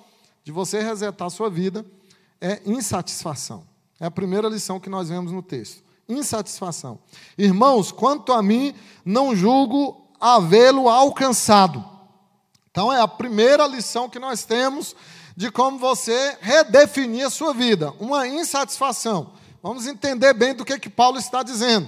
de 0.44 0.52
você 0.52 0.82
resetar 0.82 1.28
a 1.28 1.32
sua 1.32 1.50
vida 1.50 1.86
é 2.42 2.62
insatisfação. 2.66 3.64
É 4.00 4.06
a 4.06 4.12
primeira 4.12 4.48
lição 4.48 4.80
que 4.80 4.90
nós 4.90 5.10
vemos 5.10 5.32
no 5.32 5.42
texto. 5.42 5.84
Insatisfação. 6.08 7.00
Irmãos, 7.38 7.92
quanto 7.92 8.32
a 8.32 8.42
mim, 8.42 8.74
não 9.06 9.36
julgo 9.36 10.10
havê-lo 10.20 10.90
alcançado. 10.90 11.84
Então, 12.72 12.92
é 12.92 13.02
a 13.02 13.08
primeira 13.08 13.68
lição 13.68 14.10
que 14.10 14.20
nós 14.20 14.44
temos 14.44 14.96
de 15.36 15.52
como 15.52 15.78
você 15.78 16.38
redefinir 16.42 17.26
a 17.26 17.30
sua 17.30 17.54
vida, 17.54 17.94
uma 18.00 18.28
insatisfação. 18.28 19.32
Vamos 19.62 19.88
entender 19.88 20.34
bem 20.34 20.54
do 20.54 20.66
que, 20.66 20.78
que 20.80 20.90
Paulo 20.90 21.18
está 21.18 21.44
dizendo. 21.44 21.88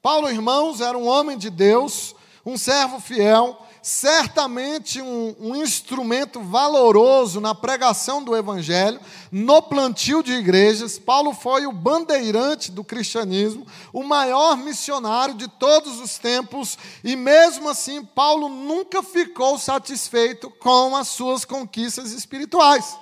Paulo, 0.00 0.30
irmãos, 0.30 0.80
era 0.80 0.96
um 0.96 1.06
homem 1.06 1.36
de 1.36 1.50
Deus, 1.50 2.14
um 2.44 2.56
servo 2.56 3.00
fiel, 3.00 3.58
certamente 3.82 5.00
um, 5.00 5.34
um, 5.40 5.56
instrumento 5.56 6.40
valoroso 6.40 7.40
na 7.40 7.54
pregação 7.54 8.22
do 8.22 8.36
Evangelho, 8.36 9.00
no 9.30 9.62
plantio 9.62 10.22
de 10.22 10.32
igrejas. 10.32 10.98
Paulo 10.98 11.32
foi 11.32 11.66
o 11.66 11.72
bandeirante 11.72 12.70
do 12.70 12.84
cristianismo, 12.84 13.66
o 13.92 14.02
maior 14.02 14.56
missionário 14.56 15.34
de 15.34 15.48
todos 15.48 16.00
os 16.00 16.18
tempos, 16.18 16.78
e 17.02 17.16
mesmo 17.16 17.68
assim, 17.68 18.04
Paulo 18.04 18.48
nunca 18.48 19.02
ficou 19.02 19.58
satisfeito 19.58 20.50
com 20.50 20.96
as 20.96 21.08
suas 21.08 21.44
conquistas 21.44 22.12
espirituais. 22.12 22.96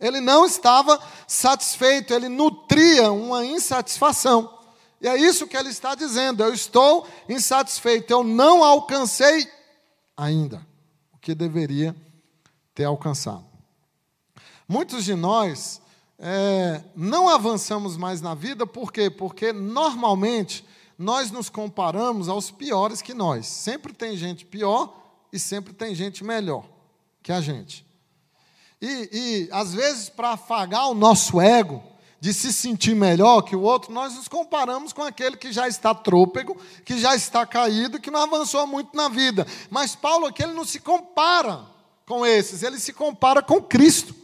Ele 0.00 0.20
não 0.20 0.46
estava 0.46 1.00
satisfeito, 1.26 2.14
ele 2.14 2.28
nutria 2.28 3.10
uma 3.10 3.44
insatisfação. 3.44 4.58
E 5.00 5.08
é 5.08 5.16
isso 5.16 5.46
que 5.46 5.56
ele 5.56 5.70
está 5.70 5.94
dizendo: 5.94 6.42
eu 6.42 6.52
estou 6.52 7.06
insatisfeito, 7.28 8.12
eu 8.12 8.22
não 8.22 8.64
alcancei 8.64 9.48
ainda 10.18 10.66
o 11.12 11.18
que 11.18 11.32
deveria 11.34 11.94
ter 12.74 12.84
alcançado. 12.84 13.46
Muitos 14.68 15.04
de 15.04 15.14
nós 15.14 15.80
é, 16.18 16.82
não 16.96 17.28
avançamos 17.28 17.96
mais 17.96 18.20
na 18.20 18.34
vida, 18.34 18.66
por 18.66 18.92
quê? 18.92 19.08
Porque 19.08 19.52
normalmente 19.52 20.66
nós 20.98 21.30
nos 21.30 21.48
comparamos 21.48 22.28
aos 22.28 22.50
piores 22.50 23.00
que 23.00 23.14
nós. 23.14 23.46
Sempre 23.46 23.92
tem 23.92 24.16
gente 24.16 24.44
pior 24.44 24.92
e 25.32 25.38
sempre 25.38 25.72
tem 25.72 25.94
gente 25.94 26.24
melhor 26.24 26.64
que 27.22 27.30
a 27.30 27.40
gente. 27.40 27.86
E, 28.82 29.08
e 29.12 29.48
às 29.52 29.72
vezes, 29.72 30.08
para 30.08 30.30
afagar 30.30 30.88
o 30.88 30.94
nosso 30.94 31.40
ego, 31.40 31.82
de 32.20 32.34
se 32.34 32.52
sentir 32.52 32.94
melhor 32.94 33.42
que 33.42 33.54
o 33.54 33.62
outro, 33.62 33.92
nós 33.92 34.14
nos 34.14 34.26
comparamos 34.26 34.92
com 34.92 35.02
aquele 35.02 35.36
que 35.36 35.52
já 35.52 35.68
está 35.68 35.94
trôpego, 35.94 36.56
que 36.84 36.98
já 36.98 37.14
está 37.14 37.46
caído, 37.46 38.00
que 38.00 38.10
não 38.10 38.22
avançou 38.22 38.66
muito 38.66 38.96
na 38.96 39.08
vida. 39.08 39.46
Mas 39.70 39.94
Paulo 39.94 40.26
aqui 40.26 40.42
ele 40.42 40.52
não 40.52 40.64
se 40.64 40.80
compara 40.80 41.60
com 42.04 42.26
esses, 42.26 42.62
ele 42.62 42.80
se 42.80 42.92
compara 42.92 43.40
com 43.40 43.62
Cristo. 43.62 44.14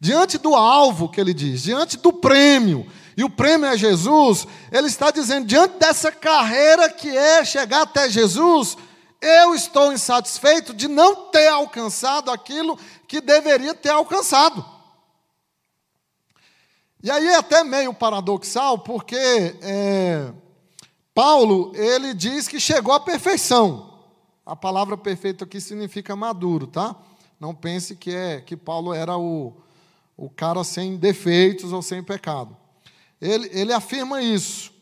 Diante 0.00 0.38
do 0.38 0.54
alvo 0.54 1.08
que 1.08 1.20
ele 1.20 1.34
diz, 1.34 1.62
diante 1.62 1.96
do 1.96 2.12
prêmio, 2.12 2.90
e 3.16 3.22
o 3.22 3.30
prêmio 3.30 3.66
é 3.66 3.76
Jesus, 3.76 4.46
ele 4.70 4.86
está 4.86 5.10
dizendo: 5.10 5.46
diante 5.46 5.78
dessa 5.78 6.10
carreira 6.10 6.88
que 6.88 7.14
é 7.14 7.44
chegar 7.44 7.82
até 7.82 8.08
Jesus, 8.08 8.76
eu 9.20 9.54
estou 9.54 9.92
insatisfeito 9.92 10.72
de 10.72 10.88
não 10.88 11.26
ter 11.30 11.48
alcançado 11.48 12.30
aquilo 12.30 12.78
que 13.06 13.20
deveria 13.20 13.74
ter 13.74 13.90
alcançado. 13.90 14.64
E 17.02 17.10
aí 17.10 17.26
é 17.26 17.36
até 17.36 17.64
meio 17.64 17.92
paradoxal, 17.92 18.78
porque 18.78 19.16
é, 19.16 20.32
Paulo, 21.12 21.72
ele 21.74 22.14
diz 22.14 22.46
que 22.46 22.60
chegou 22.60 22.94
à 22.94 23.00
perfeição. 23.00 23.98
A 24.46 24.54
palavra 24.54 24.96
perfeito 24.96 25.44
aqui 25.44 25.60
significa 25.60 26.14
maduro, 26.14 26.66
tá? 26.66 26.96
Não 27.40 27.54
pense 27.54 27.96
que, 27.96 28.14
é, 28.14 28.40
que 28.40 28.56
Paulo 28.56 28.94
era 28.94 29.16
o, 29.18 29.52
o 30.16 30.30
cara 30.30 30.62
sem 30.62 30.96
defeitos 30.96 31.72
ou 31.72 31.82
sem 31.82 32.02
pecado. 32.02 32.56
Ele, 33.20 33.50
ele 33.52 33.72
afirma 33.72 34.22
isso. 34.22 34.72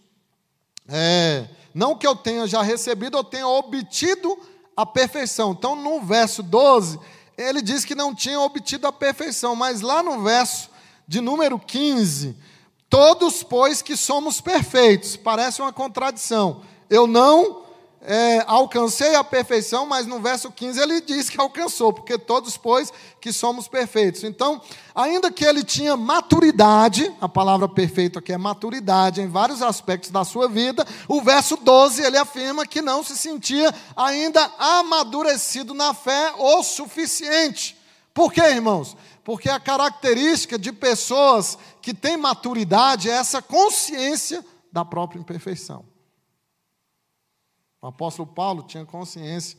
É, 0.88 1.48
não 1.74 1.96
que 1.96 2.06
eu 2.06 2.14
tenha 2.14 2.46
já 2.46 2.62
recebido, 2.62 3.16
eu 3.16 3.24
tenha 3.24 3.48
obtido 3.48 4.38
a 4.76 4.86
perfeição. 4.86 5.52
Então, 5.52 5.74
no 5.74 6.00
verso 6.00 6.42
12, 6.42 7.00
ele 7.36 7.62
diz 7.62 7.84
que 7.84 7.94
não 7.94 8.14
tinha 8.14 8.40
obtido 8.40 8.86
a 8.86 8.92
perfeição, 8.92 9.56
mas 9.56 9.80
lá 9.80 10.02
no 10.02 10.22
verso 10.22 10.69
de 11.11 11.21
número 11.21 11.59
15, 11.59 12.37
todos, 12.88 13.43
pois, 13.43 13.83
que 13.83 13.97
somos 13.97 14.40
perfeitos. 14.40 15.17
Parece 15.17 15.61
uma 15.61 15.73
contradição. 15.73 16.62
Eu 16.88 17.05
não 17.05 17.64
é, 18.00 18.45
alcancei 18.47 19.17
a 19.17 19.25
perfeição, 19.25 19.85
mas 19.87 20.07
no 20.07 20.21
verso 20.21 20.52
15 20.52 20.81
ele 20.81 21.00
diz 21.00 21.29
que 21.29 21.40
alcançou, 21.40 21.93
porque 21.93 22.17
todos, 22.17 22.57
pois, 22.57 22.93
que 23.21 23.33
somos 23.33 23.67
perfeitos. 23.67 24.23
Então, 24.23 24.62
ainda 24.95 25.33
que 25.33 25.45
ele 25.45 25.64
tinha 25.64 25.97
maturidade, 25.97 27.12
a 27.21 27.29
palavra 27.29 27.69
perfeito 27.69 28.21
aqui 28.21 28.33
é 28.33 28.38
maturidade 28.38 29.21
em 29.21 29.26
vários 29.26 29.62
aspectos 29.62 30.12
da 30.12 30.25
sua 30.25 30.49
vida, 30.49 30.87
o 31.09 31.21
verso 31.21 31.57
12 31.57 32.02
ele 32.02 32.19
afirma 32.19 32.64
que 32.64 32.81
não 32.81 33.02
se 33.02 33.17
sentia 33.17 33.75
ainda 33.97 34.49
amadurecido 34.61 35.75
na 35.75 35.93
fé 35.93 36.35
o 36.38 36.62
suficiente. 36.62 37.79
Por 38.20 38.32
quê, 38.32 38.42
irmãos? 38.42 38.96
porque 39.30 39.48
a 39.48 39.60
característica 39.60 40.58
de 40.58 40.72
pessoas 40.72 41.56
que 41.80 41.94
têm 41.94 42.16
maturidade 42.16 43.08
é 43.08 43.12
essa 43.12 43.40
consciência 43.40 44.44
da 44.72 44.84
própria 44.84 45.20
imperfeição. 45.20 45.84
O 47.80 47.86
apóstolo 47.86 48.28
Paulo 48.28 48.64
tinha 48.64 48.84
consciência 48.84 49.56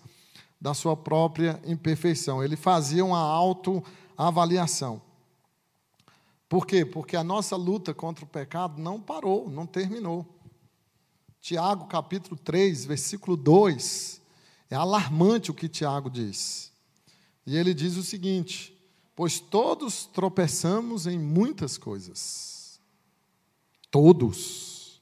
da 0.59 0.73
sua 0.73 0.97
própria 0.97 1.57
imperfeição, 1.65 2.43
ele 2.43 2.55
fazia 2.57 3.05
uma 3.05 3.19
autoavaliação. 3.19 5.01
Por 6.49 6.67
quê? 6.67 6.85
Porque 6.85 7.15
a 7.15 7.23
nossa 7.23 7.55
luta 7.55 7.93
contra 7.93 8.25
o 8.25 8.27
pecado 8.27 8.79
não 8.79 8.99
parou, 8.99 9.49
não 9.49 9.65
terminou. 9.65 10.25
Tiago, 11.39 11.87
capítulo 11.87 12.35
3, 12.35 12.83
versículo 12.83 13.37
2, 13.37 14.21
é 14.69 14.75
alarmante 14.75 15.49
o 15.49 15.53
que 15.53 15.69
Tiago 15.69 16.09
diz. 16.09 16.70
E 17.51 17.57
ele 17.57 17.73
diz 17.73 17.97
o 17.97 18.03
seguinte: 18.03 18.73
Pois 19.13 19.37
todos 19.37 20.05
tropeçamos 20.05 21.05
em 21.05 21.19
muitas 21.19 21.77
coisas. 21.77 22.79
Todos. 23.91 25.01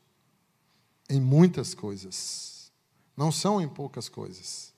Em 1.07 1.21
muitas 1.21 1.75
coisas. 1.75 2.71
Não 3.15 3.31
são 3.31 3.61
em 3.61 3.67
poucas 3.67 4.09
coisas. 4.09 4.73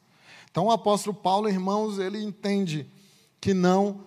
Então 0.52 0.66
o 0.66 0.72
apóstolo 0.72 1.16
Paulo, 1.16 1.48
irmãos, 1.48 1.98
ele 1.98 2.22
entende 2.22 2.86
que 3.40 3.54
não 3.54 4.04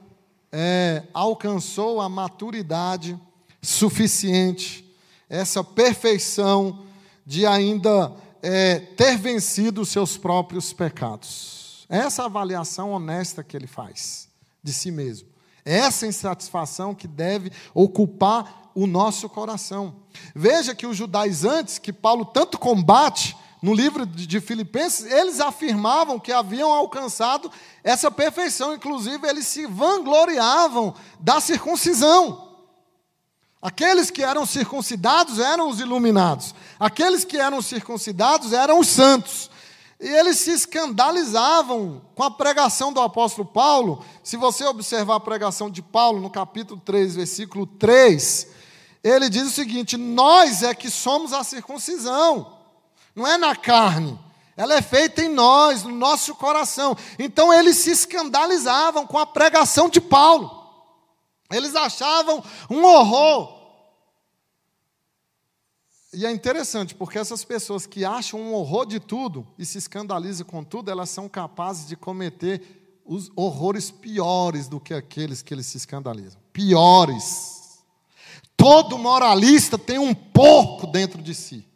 é, 0.53 1.05
alcançou 1.15 2.03
a 2.03 2.09
maturidade 2.09 3.19
suficiente, 3.63 4.95
essa 5.27 5.65
perfeição 5.65 6.85
de 7.25 7.47
ainda 7.47 8.15
é, 8.43 8.79
ter 8.79 9.17
vencido 9.17 9.81
os 9.81 9.89
seus 9.89 10.19
próprios 10.19 10.71
pecados. 10.71 11.54
Essa 11.89 12.25
avaliação 12.25 12.91
honesta 12.93 13.43
que 13.43 13.57
ele 13.57 13.67
faz 13.67 14.29
de 14.63 14.73
si 14.73 14.91
mesmo. 14.91 15.29
Essa 15.65 16.07
insatisfação 16.07 16.95
que 16.95 17.09
deve 17.09 17.51
ocupar 17.73 18.71
o 18.75 18.87
nosso 18.87 19.29
coração. 19.29 19.97
Veja 20.35 20.75
que 20.75 20.87
os 20.87 20.97
judaizantes, 20.97 21.79
que 21.79 21.93
Paulo 21.93 22.25
tanto 22.25 22.59
combate, 22.59 23.37
no 23.65 23.73
livro 23.73 24.05
de 24.05 24.41
Filipenses, 24.43 25.11
eles 25.11 25.41
afirmavam 25.41 26.21
que 26.21 26.31
haviam 26.31 26.71
alcançado 26.71 27.51
essa 27.83 28.11
perfeição, 28.11 28.75
inclusive 28.75 29.27
eles 29.27 29.47
se 29.47 29.65
vangloriavam 29.65 30.95
da 31.19 31.41
circuncisão. 31.41 32.47
Aqueles 33.63 34.11
que 34.11 34.23
eram 34.23 34.45
circuncidados 34.45 35.39
eram 35.39 35.71
os 35.71 35.81
iluminados, 35.81 36.55
aqueles 36.79 37.25
que 37.25 37.39
eram 37.39 37.63
circuncidados 37.63 38.53
eram 38.53 38.79
os 38.79 38.89
santos. 38.89 39.51
E 40.01 40.09
eles 40.09 40.39
se 40.39 40.51
escandalizavam 40.51 42.03
com 42.15 42.23
a 42.23 42.31
pregação 42.31 42.93
do 42.93 43.01
apóstolo 43.01 43.47
Paulo. 43.47 44.05
Se 44.23 44.37
você 44.37 44.65
observar 44.65 45.17
a 45.17 45.21
pregação 45.21 45.71
de 45.71 45.81
Paulo 45.81 46.21
no 46.21 46.31
capítulo 46.31 46.81
3, 46.85 47.17
versículo 47.17 47.67
3, 47.67 48.49
ele 49.03 49.29
diz 49.29 49.45
o 49.45 49.51
seguinte: 49.51 49.97
Nós 49.97 50.63
é 50.63 50.75
que 50.75 50.91
somos 50.91 51.33
a 51.33 51.45
circuncisão 51.45 52.55
não 53.15 53.27
é 53.27 53.39
na 53.39 53.55
carne. 53.55 54.19
Ela 54.57 54.75
é 54.75 54.83
feita 54.83 55.23
em 55.23 55.29
nós, 55.29 55.83
no 55.83 55.95
nosso 55.95 56.35
coração. 56.35 56.97
Então 57.19 57.53
eles 57.53 57.77
se 57.79 57.91
escandalizavam 57.91 59.07
com 59.07 59.19
a 59.19 59.27
pregação 59.27 59.89
de 59.89 60.01
Paulo. 60.01 60.63
Eles 61.51 61.75
achavam 61.75 62.43
um 62.69 62.85
horror. 62.85 63.54
E 66.15 66.25
é 66.25 66.31
interessante, 66.31 66.95
porque 66.95 67.19
essas 67.19 67.45
pessoas 67.45 67.87
que 67.87 68.05
acham 68.05 68.41
um 68.41 68.55
horror 68.55 68.87
de 68.87 69.01
tudo 69.01 69.47
e 69.59 69.65
se 69.65 69.79
escandalizam 69.79 70.47
com 70.47 70.63
tudo, 70.63 70.91
elas 70.91 71.11
são 71.11 71.29
capazes 71.29 71.87
de 71.87 71.97
cometer 71.97 73.01
os 73.05 73.31
horrores 73.37 73.91
piores 73.91 74.69
do 74.69 74.81
que 74.81 74.95
aqueles 74.95 75.43
que 75.43 75.53
eles 75.53 75.67
se 75.67 75.77
escandalizam. 75.77 76.41
Piores. 76.53 77.83
Todo 78.57 78.97
moralista 78.97 79.77
tem 79.77 79.99
um 79.99 80.15
porco 80.15 80.87
dentro 80.87 81.21
de 81.21 81.35
si 81.35 81.67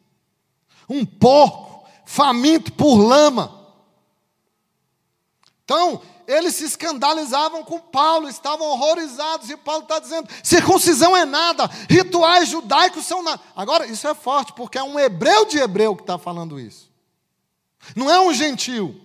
um 0.89 1.05
porco 1.05 1.87
faminto 2.05 2.73
por 2.73 2.97
lama. 2.97 3.55
Então, 5.65 6.01
eles 6.29 6.57
se 6.57 6.65
escandalizavam 6.65 7.65
com 7.65 7.81
Paulo, 7.81 8.29
estavam 8.29 8.67
horrorizados, 8.67 9.49
e 9.49 9.57
Paulo 9.57 9.85
está 9.85 9.99
dizendo: 9.99 10.29
circuncisão 10.45 11.17
é 11.17 11.25
nada, 11.25 11.65
rituais 11.89 12.51
judaicos 12.51 13.07
são 13.07 13.23
nada. 13.23 13.41
Agora, 13.57 13.87
isso 13.87 14.07
é 14.07 14.15
forte, 14.15 14.53
porque 14.53 14.77
é 14.77 14.83
um 14.83 15.01
hebreu 15.01 15.47
de 15.47 15.59
hebreu 15.59 15.97
que 15.97 16.03
está 16.03 16.19
falando 16.19 16.61
isso. 16.61 16.93
Não 17.97 18.11
é 18.11 18.21
um 18.21 18.35
gentil, 18.35 19.01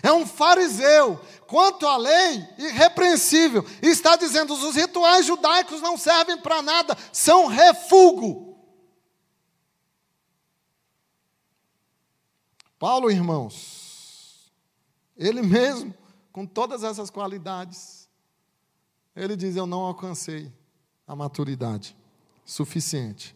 é 0.00 0.12
um 0.12 0.24
fariseu, 0.24 1.20
quanto 1.48 1.88
à 1.88 1.96
lei, 1.96 2.48
irrepreensível, 2.56 3.66
e 3.82 3.88
está 3.88 4.14
dizendo: 4.14 4.54
os 4.54 4.76
rituais 4.76 5.26
judaicos 5.26 5.82
não 5.82 5.98
servem 5.98 6.38
para 6.38 6.62
nada, 6.62 6.96
são 7.12 7.46
refúgio. 7.46 8.46
Paulo, 12.78 13.10
irmãos, 13.10 14.52
ele 15.16 15.42
mesmo, 15.42 15.92
com 16.38 16.46
todas 16.46 16.84
essas 16.84 17.10
qualidades, 17.10 18.08
ele 19.16 19.34
diz: 19.34 19.56
Eu 19.56 19.66
não 19.66 19.80
alcancei 19.80 20.52
a 21.04 21.16
maturidade 21.16 21.96
suficiente. 22.44 23.34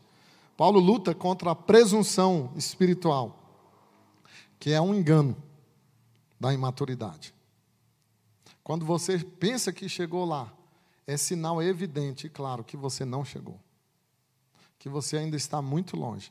Paulo 0.56 0.78
luta 0.78 1.12
contra 1.12 1.50
a 1.50 1.54
presunção 1.56 2.52
espiritual, 2.54 3.36
que 4.56 4.70
é 4.70 4.80
um 4.80 4.94
engano 4.94 5.36
da 6.38 6.54
imaturidade. 6.54 7.34
Quando 8.62 8.86
você 8.86 9.18
pensa 9.18 9.72
que 9.72 9.88
chegou 9.88 10.24
lá, 10.24 10.52
é 11.04 11.16
sinal 11.16 11.60
evidente 11.60 12.28
e 12.28 12.30
claro 12.30 12.62
que 12.62 12.76
você 12.76 13.04
não 13.04 13.24
chegou, 13.24 13.58
que 14.78 14.88
você 14.88 15.16
ainda 15.16 15.36
está 15.36 15.60
muito 15.60 15.96
longe. 15.96 16.30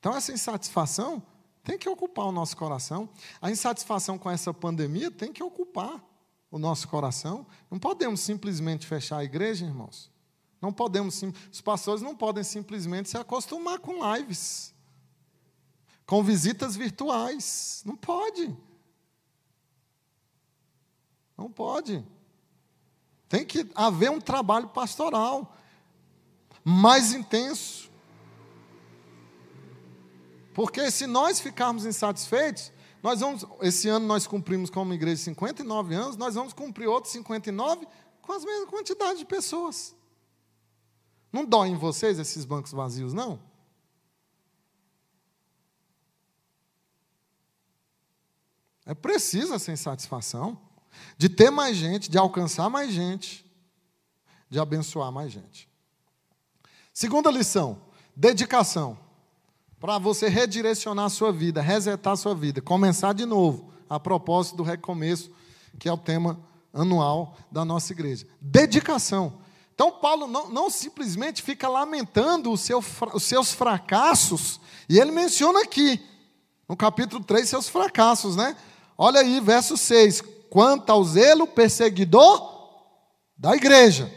Então, 0.00 0.12
essa 0.16 0.32
insatisfação 0.32 1.22
tem 1.70 1.78
que 1.78 1.88
ocupar 1.88 2.26
o 2.26 2.32
nosso 2.32 2.56
coração. 2.56 3.08
A 3.40 3.48
insatisfação 3.48 4.18
com 4.18 4.28
essa 4.28 4.52
pandemia 4.52 5.08
tem 5.08 5.32
que 5.32 5.40
ocupar 5.40 6.04
o 6.50 6.58
nosso 6.58 6.88
coração. 6.88 7.46
Não 7.70 7.78
podemos 7.78 8.18
simplesmente 8.18 8.88
fechar 8.88 9.18
a 9.18 9.24
igreja, 9.24 9.64
irmãos. 9.64 10.10
Não 10.60 10.72
podemos, 10.72 11.22
os 11.52 11.60
pastores 11.60 12.02
não 12.02 12.16
podem 12.16 12.42
simplesmente 12.42 13.08
se 13.08 13.16
acostumar 13.16 13.78
com 13.78 14.00
lives, 14.16 14.74
com 16.04 16.24
visitas 16.24 16.74
virtuais. 16.74 17.84
Não 17.86 17.96
pode. 17.96 18.52
Não 21.38 21.48
pode. 21.48 22.04
Tem 23.28 23.46
que 23.46 23.70
haver 23.76 24.10
um 24.10 24.20
trabalho 24.20 24.66
pastoral 24.70 25.56
mais 26.64 27.12
intenso. 27.12 27.79
Porque 30.52 30.90
se 30.90 31.06
nós 31.06 31.40
ficarmos 31.40 31.86
insatisfeitos, 31.86 32.72
nós 33.02 33.20
vamos, 33.20 33.46
esse 33.62 33.88
ano 33.88 34.06
nós 34.06 34.26
cumprimos 34.26 34.68
como 34.68 34.92
igreja 34.92 35.22
59 35.22 35.94
anos, 35.94 36.16
nós 36.16 36.34
vamos 36.34 36.52
cumprir 36.52 36.86
outros 36.86 37.12
59 37.12 37.86
com 38.20 38.32
as 38.32 38.44
mesmas 38.44 38.68
quantidade 38.68 39.20
de 39.20 39.24
pessoas. 39.24 39.94
Não 41.32 41.44
dói 41.44 41.68
em 41.68 41.76
vocês 41.76 42.18
esses 42.18 42.44
bancos 42.44 42.72
vazios, 42.72 43.14
não? 43.14 43.40
É 48.84 48.94
preciso 48.94 49.54
essa 49.54 49.70
insatisfação 49.70 50.60
de 51.16 51.28
ter 51.28 51.50
mais 51.50 51.76
gente, 51.76 52.10
de 52.10 52.18
alcançar 52.18 52.68
mais 52.68 52.92
gente, 52.92 53.48
de 54.48 54.58
abençoar 54.58 55.12
mais 55.12 55.30
gente. 55.30 55.68
Segunda 56.92 57.30
lição: 57.30 57.80
dedicação 58.16 58.98
para 59.80 59.98
você 59.98 60.28
redirecionar 60.28 61.06
a 61.06 61.08
sua 61.08 61.32
vida, 61.32 61.62
resetar 61.62 62.12
a 62.12 62.16
sua 62.16 62.34
vida, 62.34 62.60
começar 62.60 63.14
de 63.14 63.24
novo, 63.24 63.72
a 63.88 63.98
propósito 63.98 64.58
do 64.58 64.62
recomeço, 64.62 65.32
que 65.78 65.88
é 65.88 65.92
o 65.92 65.96
tema 65.96 66.38
anual 66.72 67.34
da 67.50 67.64
nossa 67.64 67.92
igreja. 67.92 68.26
Dedicação. 68.40 69.40
Então, 69.74 69.90
Paulo 69.90 70.26
não, 70.26 70.50
não 70.50 70.68
simplesmente 70.68 71.42
fica 71.42 71.66
lamentando 71.66 72.54
seu, 72.58 72.84
os 73.14 73.22
seus 73.22 73.52
fracassos, 73.52 74.60
e 74.86 74.98
ele 74.98 75.10
menciona 75.10 75.62
aqui, 75.62 75.98
no 76.68 76.76
capítulo 76.76 77.24
3, 77.24 77.48
seus 77.48 77.68
fracassos, 77.68 78.36
né? 78.36 78.54
Olha 78.98 79.20
aí, 79.20 79.40
verso 79.40 79.78
6. 79.78 80.22
Quanto 80.50 80.90
ao 80.90 81.02
zelo 81.02 81.46
perseguidor 81.46 82.50
da 83.36 83.56
igreja. 83.56 84.12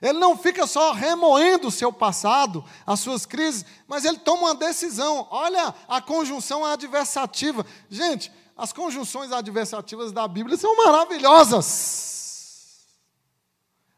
Ele 0.00 0.18
não 0.18 0.36
fica 0.36 0.66
só 0.66 0.92
remoendo 0.92 1.68
o 1.68 1.70
seu 1.70 1.92
passado, 1.92 2.64
as 2.86 3.00
suas 3.00 3.26
crises, 3.26 3.64
mas 3.86 4.04
ele 4.04 4.18
toma 4.18 4.44
uma 4.44 4.54
decisão. 4.54 5.26
Olha 5.30 5.74
a 5.86 6.00
conjunção 6.00 6.64
adversativa. 6.64 7.66
Gente, 7.88 8.32
as 8.56 8.72
conjunções 8.72 9.30
adversativas 9.30 10.12
da 10.12 10.26
Bíblia 10.26 10.56
são 10.56 10.74
maravilhosas. 10.76 12.86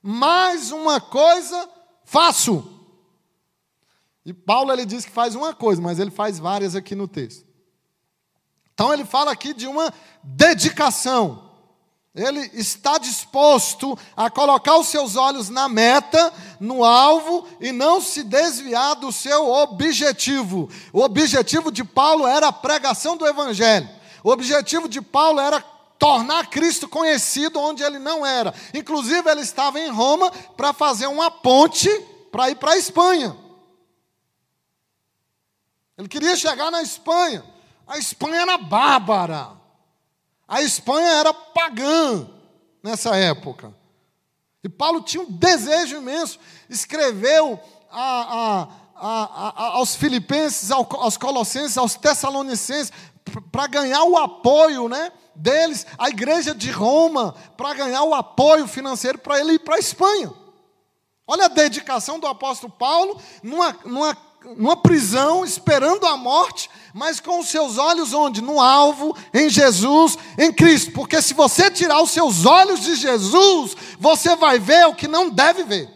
Mais 0.03 0.73
uma 0.73 1.01
coisa 1.01 1.69
faço. 2.05 2.81
E 4.25 4.33
Paulo 4.33 4.73
ele 4.73 4.85
diz 4.85 5.05
que 5.05 5.11
faz 5.11 5.35
uma 5.35 5.55
coisa, 5.55 5.81
mas 5.81 6.01
ele 6.01 6.11
faz 6.11 6.39
várias 6.39 6.75
aqui 6.75 6.95
no 6.95 7.07
texto. 7.07 7.47
Então 8.75 8.93
ele 8.93 9.05
fala 9.05 9.31
aqui 9.31 9.55
de 9.55 9.69
uma 9.69 9.93
dedicação. 10.23 11.52
Ele 12.15 12.51
está 12.53 12.99
disposto 12.99 13.99
a 14.15 14.29
colocar 14.29 14.77
os 14.77 14.89
seus 14.89 15.17
olhos 15.17 15.49
na 15.49 15.67
meta, 15.67 16.33
no 16.61 16.85
alvo 16.85 17.49
e 17.59 17.73
não 17.73 18.03
se 18.03 18.23
desviar 18.23 18.97
do 18.97 19.11
seu 19.11 19.49
objetivo. 19.49 20.69
O 20.93 21.01
objetivo 21.01 21.73
de 21.73 21.83
Paulo 21.83 22.27
era 22.27 22.49
a 22.49 22.53
pregação 22.53 23.17
do 23.17 23.27
evangelho. 23.27 23.89
O 24.23 24.31
objetivo 24.31 24.89
de 24.89 25.01
Paulo 25.01 25.41
era 25.41 25.61
tornar 25.99 26.51
Cristo 26.51 26.87
conhecido 26.87 27.59
onde 27.59 27.83
ele 27.83 27.99
não 27.99 28.27
era. 28.27 28.53
Inclusive, 28.75 29.31
ele 29.31 29.41
estava 29.41 29.81
em 29.81 29.89
Roma 29.89 30.31
para 30.55 30.75
fazer 30.75 31.07
uma 31.07 31.31
ponte 31.31 31.89
para 32.31 32.51
ir 32.51 32.57
para 32.57 32.73
a 32.73 32.77
Espanha. 32.77 33.35
Ele 35.97 36.09
queria 36.09 36.37
chegar 36.37 36.71
na 36.71 36.83
Espanha. 36.83 37.43
A 37.87 37.97
Espanha 37.97 38.43
era 38.43 38.59
bárbara. 38.59 39.62
A 40.53 40.61
Espanha 40.61 41.09
era 41.09 41.33
pagã 41.33 42.29
nessa 42.83 43.17
época. 43.17 43.75
E 44.63 44.69
Paulo 44.69 45.01
tinha 45.01 45.23
um 45.23 45.31
desejo 45.33 45.97
imenso. 45.97 46.39
Escreveu 46.69 47.59
a, 47.91 48.69
a, 48.95 49.49
a, 49.49 49.65
aos 49.77 49.95
Filipenses, 49.95 50.71
aos 50.71 51.17
Colossenses, 51.17 51.79
aos 51.79 51.95
Tessalonicenses, 51.95 52.93
para 53.51 53.67
ganhar 53.67 54.05
o 54.05 54.19
apoio 54.19 54.91
né, 54.91 55.11
deles, 55.35 55.87
a 55.97 56.11
igreja 56.11 56.55
de 56.55 56.71
Roma, 56.71 57.35
para 57.57 57.73
ganhar 57.73 58.03
o 58.03 58.15
apoio 58.15 58.69
financeiro 58.69 59.17
para 59.17 59.41
ele 59.41 59.55
ir 59.55 59.61
para 59.61 59.77
a 59.77 59.81
Espanha. 59.81 60.35
Olha 61.27 61.47
a 61.47 61.49
dedicação 61.49 62.19
do 62.19 62.27
apóstolo 62.27 62.71
Paulo 62.71 63.19
numa, 63.43 63.75
numa 63.87 64.15
numa 64.57 64.77
prisão, 64.77 65.45
esperando 65.45 66.07
a 66.07 66.17
morte, 66.17 66.71
mas 66.95 67.21
com 67.21 67.41
os 67.41 67.49
seus 67.49 67.79
olhos 67.79 68.13
onde? 68.13 68.41
No 68.41 68.61
alvo, 68.61 69.17
em 69.33 69.49
Jesus, 69.49 70.17
em 70.39 70.53
Cristo. 70.53 70.93
Porque 70.93 71.21
se 71.23 71.35
você 71.35 71.71
tirar 71.71 72.03
os 72.03 72.11
seus 72.11 72.45
olhos 72.45 72.81
de 72.81 72.95
Jesus, 72.95 73.77
você 73.99 74.37
vai 74.37 74.59
ver 74.59 74.87
o 74.87 74.95
que 74.95 75.09
não 75.09 75.31
deve 75.31 75.65
ver. 75.65 75.91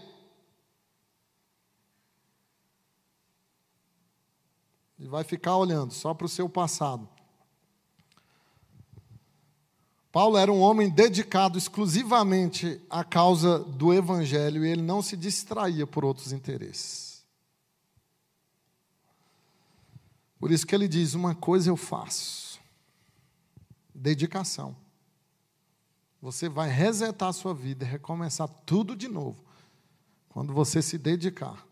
E 4.98 5.06
vai 5.06 5.24
ficar 5.24 5.56
olhando 5.56 5.92
só 5.92 6.14
para 6.14 6.26
o 6.26 6.28
seu 6.28 6.48
passado. 6.48 7.08
Paulo 10.10 10.38
era 10.38 10.50
um 10.50 10.60
homem 10.60 10.88
dedicado 10.88 11.58
exclusivamente 11.58 12.80
à 12.88 13.04
causa 13.04 13.58
do 13.58 13.92
Evangelho 13.92 14.64
e 14.64 14.70
ele 14.70 14.80
não 14.80 15.02
se 15.02 15.14
distraía 15.14 15.86
por 15.86 16.06
outros 16.06 16.32
interesses. 16.32 17.05
Por 20.38 20.50
isso 20.50 20.66
que 20.66 20.74
ele 20.74 20.88
diz: 20.88 21.14
uma 21.14 21.34
coisa 21.34 21.70
eu 21.70 21.76
faço, 21.76 22.60
dedicação. 23.94 24.76
Você 26.20 26.48
vai 26.48 26.68
resetar 26.68 27.28
a 27.28 27.32
sua 27.32 27.54
vida 27.54 27.84
e 27.84 27.88
recomeçar 27.88 28.48
tudo 28.64 28.96
de 28.96 29.08
novo, 29.08 29.42
quando 30.28 30.52
você 30.52 30.82
se 30.82 30.98
dedicar. 30.98 31.64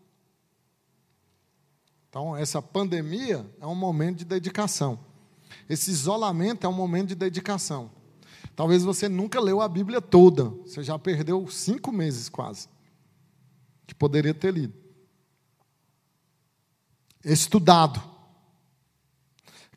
Então, 2.09 2.35
essa 2.35 2.61
pandemia 2.61 3.45
é 3.59 3.67
um 3.67 3.75
momento 3.75 4.19
de 4.19 4.25
dedicação. 4.25 4.99
Esse 5.67 5.91
isolamento 5.91 6.65
é 6.65 6.69
um 6.69 6.73
momento 6.73 7.09
de 7.09 7.15
dedicação. 7.15 7.91
Talvez 8.55 8.83
você 8.83 9.09
nunca 9.09 9.39
leu 9.41 9.59
a 9.59 9.67
Bíblia 9.67 9.99
toda, 9.99 10.45
você 10.45 10.81
já 10.81 10.97
perdeu 10.97 11.45
cinco 11.49 11.91
meses 11.91 12.29
quase, 12.29 12.69
que 13.85 13.93
poderia 13.93 14.33
ter 14.33 14.53
lido. 14.53 14.73
Estudado 17.21 18.14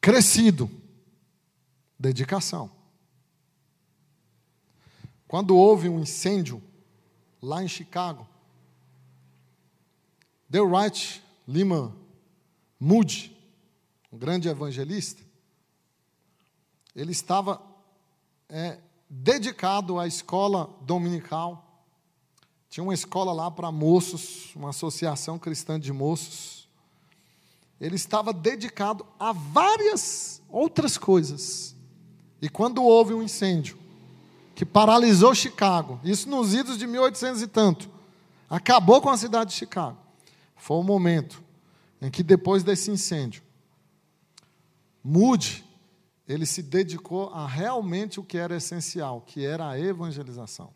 crescido. 0.01 0.71
Dedicação. 1.99 2.71
Quando 5.27 5.57
houve 5.57 5.89
um 5.89 6.01
incêndio 6.01 6.63
lá 7.43 7.63
em 7.63 7.69
Chicago, 7.69 8.27
Wright 10.51 11.23
Lima 11.47 11.95
Moody, 12.81 13.37
um 14.13 14.17
grande 14.17 14.49
evangelista, 14.49 15.23
ele 16.95 17.13
estava 17.13 17.61
é, 18.49 18.79
dedicado 19.11 19.99
à 19.99 20.07
escola 20.07 20.71
dominical. 20.83 21.85
Tinha 22.71 22.85
uma 22.85 22.95
escola 22.95 23.33
lá 23.33 23.51
para 23.51 23.73
moços, 23.73 24.55
uma 24.55 24.71
associação 24.71 25.39
cristã 25.39 25.79
de 25.79 25.93
moços 25.93 26.68
ele 27.81 27.97
estava 27.97 28.33
dedicado 28.33 29.07
a 29.19 29.33
várias 29.33 30.43
outras 30.49 30.99
coisas. 30.99 31.75
E 32.41 32.49
quando 32.49 32.83
houve 32.83 33.15
um 33.15 33.23
incêndio 33.23 33.79
que 34.55 34.65
paralisou 34.65 35.35
Chicago, 35.35 36.01
isso 36.03 36.29
nos 36.29 36.55
idos 36.55 36.77
de 36.79 36.87
1800 36.87 37.43
e 37.43 37.47
tanto, 37.47 37.89
acabou 38.51 39.01
com 39.01 39.09
a 39.09 39.17
cidade 39.17 39.51
de 39.51 39.57
Chicago. 39.57 39.97
Foi 40.57 40.77
o 40.79 40.83
momento 40.83 41.43
em 42.03 42.11
que 42.11 42.23
depois 42.23 42.65
desse 42.65 42.91
incêndio, 42.91 43.43
Moody, 45.03 45.65
ele 46.27 46.45
se 46.45 46.63
dedicou 46.63 47.31
a 47.31 47.47
realmente 47.47 48.21
o 48.21 48.25
que 48.25 48.37
era 48.37 48.57
essencial, 48.57 49.23
que 49.23 49.47
era 49.47 49.69
a 49.69 49.79
evangelização. 49.79 50.71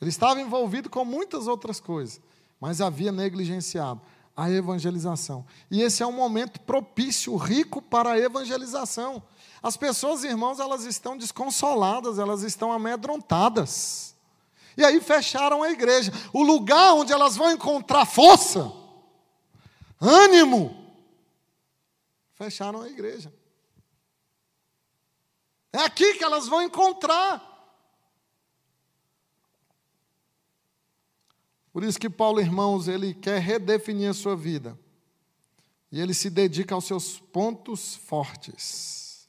Ele 0.00 0.10
estava 0.10 0.40
envolvido 0.40 0.88
com 0.88 1.04
muitas 1.04 1.46
outras 1.46 1.80
coisas, 1.80 2.20
mas 2.60 2.80
havia 2.80 3.12
negligenciado 3.12 4.00
a 4.36 4.50
evangelização. 4.50 5.46
E 5.70 5.80
esse 5.80 6.02
é 6.02 6.06
um 6.06 6.12
momento 6.12 6.60
propício, 6.60 7.36
rico 7.36 7.80
para 7.80 8.12
a 8.12 8.18
evangelização. 8.18 9.22
As 9.62 9.76
pessoas, 9.76 10.24
irmãos, 10.24 10.58
elas 10.58 10.84
estão 10.84 11.16
desconsoladas, 11.16 12.18
elas 12.18 12.42
estão 12.42 12.72
amedrontadas. 12.72 14.14
E 14.76 14.84
aí 14.84 15.00
fecharam 15.00 15.62
a 15.62 15.70
igreja. 15.70 16.12
O 16.32 16.42
lugar 16.42 16.94
onde 16.94 17.12
elas 17.12 17.36
vão 17.36 17.52
encontrar 17.52 18.04
força, 18.06 18.72
ânimo, 20.00 20.92
fecharam 22.34 22.82
a 22.82 22.88
igreja. 22.88 23.32
É 25.72 25.78
aqui 25.78 26.14
que 26.14 26.24
elas 26.24 26.48
vão 26.48 26.62
encontrar 26.62 27.53
Por 31.74 31.82
isso 31.82 31.98
que 31.98 32.08
Paulo, 32.08 32.40
irmãos, 32.40 32.86
ele 32.86 33.12
quer 33.12 33.40
redefinir 33.40 34.08
a 34.08 34.14
sua 34.14 34.36
vida. 34.36 34.78
E 35.90 36.00
ele 36.00 36.14
se 36.14 36.30
dedica 36.30 36.72
aos 36.72 36.84
seus 36.84 37.18
pontos 37.18 37.96
fortes. 37.96 39.28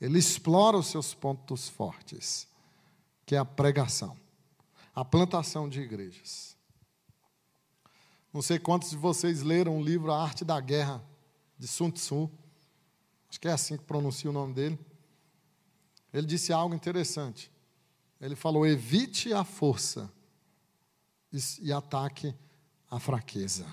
Ele 0.00 0.18
explora 0.18 0.76
os 0.76 0.88
seus 0.88 1.14
pontos 1.14 1.68
fortes, 1.68 2.48
que 3.24 3.36
é 3.36 3.38
a 3.38 3.44
pregação, 3.44 4.16
a 4.92 5.04
plantação 5.04 5.68
de 5.68 5.82
igrejas. 5.82 6.56
Não 8.32 8.42
sei 8.42 8.58
quantos 8.58 8.90
de 8.90 8.96
vocês 8.96 9.42
leram 9.42 9.78
o 9.78 9.82
livro 9.82 10.10
A 10.10 10.20
Arte 10.20 10.44
da 10.44 10.60
Guerra, 10.60 11.00
de 11.56 11.68
Sun 11.68 11.92
Tzu. 11.92 12.28
Acho 13.30 13.40
que 13.40 13.46
é 13.46 13.52
assim 13.52 13.76
que 13.76 13.84
pronuncia 13.84 14.28
o 14.28 14.32
nome 14.32 14.52
dele. 14.52 14.76
Ele 16.12 16.26
disse 16.26 16.52
algo 16.52 16.74
interessante. 16.74 17.52
Ele 18.20 18.34
falou: 18.34 18.66
evite 18.66 19.32
a 19.32 19.44
força 19.44 20.12
e 21.60 21.72
ataque 21.72 22.34
a 22.90 22.98
fraqueza. 23.00 23.66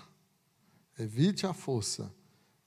Evite 0.98 1.46
a 1.46 1.54
força 1.54 2.12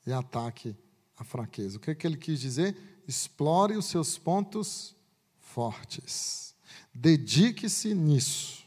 e 0.07 0.13
ataque 0.13 0.77
a 1.17 1.25
fraqueza. 1.25 1.77
O 1.77 1.81
que, 1.81 1.91
é 1.91 1.95
que 1.95 2.07
ele 2.07 2.17
quis 2.17 2.41
dizer? 2.41 3.03
Explore 3.07 3.77
os 3.77 3.87
seus 3.87 4.19
pontos 4.19 4.95
fortes. 5.39 6.55
Dedique-se 6.93 7.95
nisso. 7.95 8.65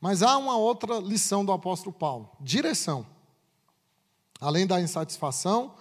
Mas 0.00 0.22
há 0.22 0.36
uma 0.38 0.56
outra 0.56 0.98
lição 0.98 1.44
do 1.44 1.52
apóstolo 1.52 1.92
Paulo: 1.92 2.30
direção. 2.40 3.06
Além 4.40 4.66
da 4.66 4.80
insatisfação 4.80 5.74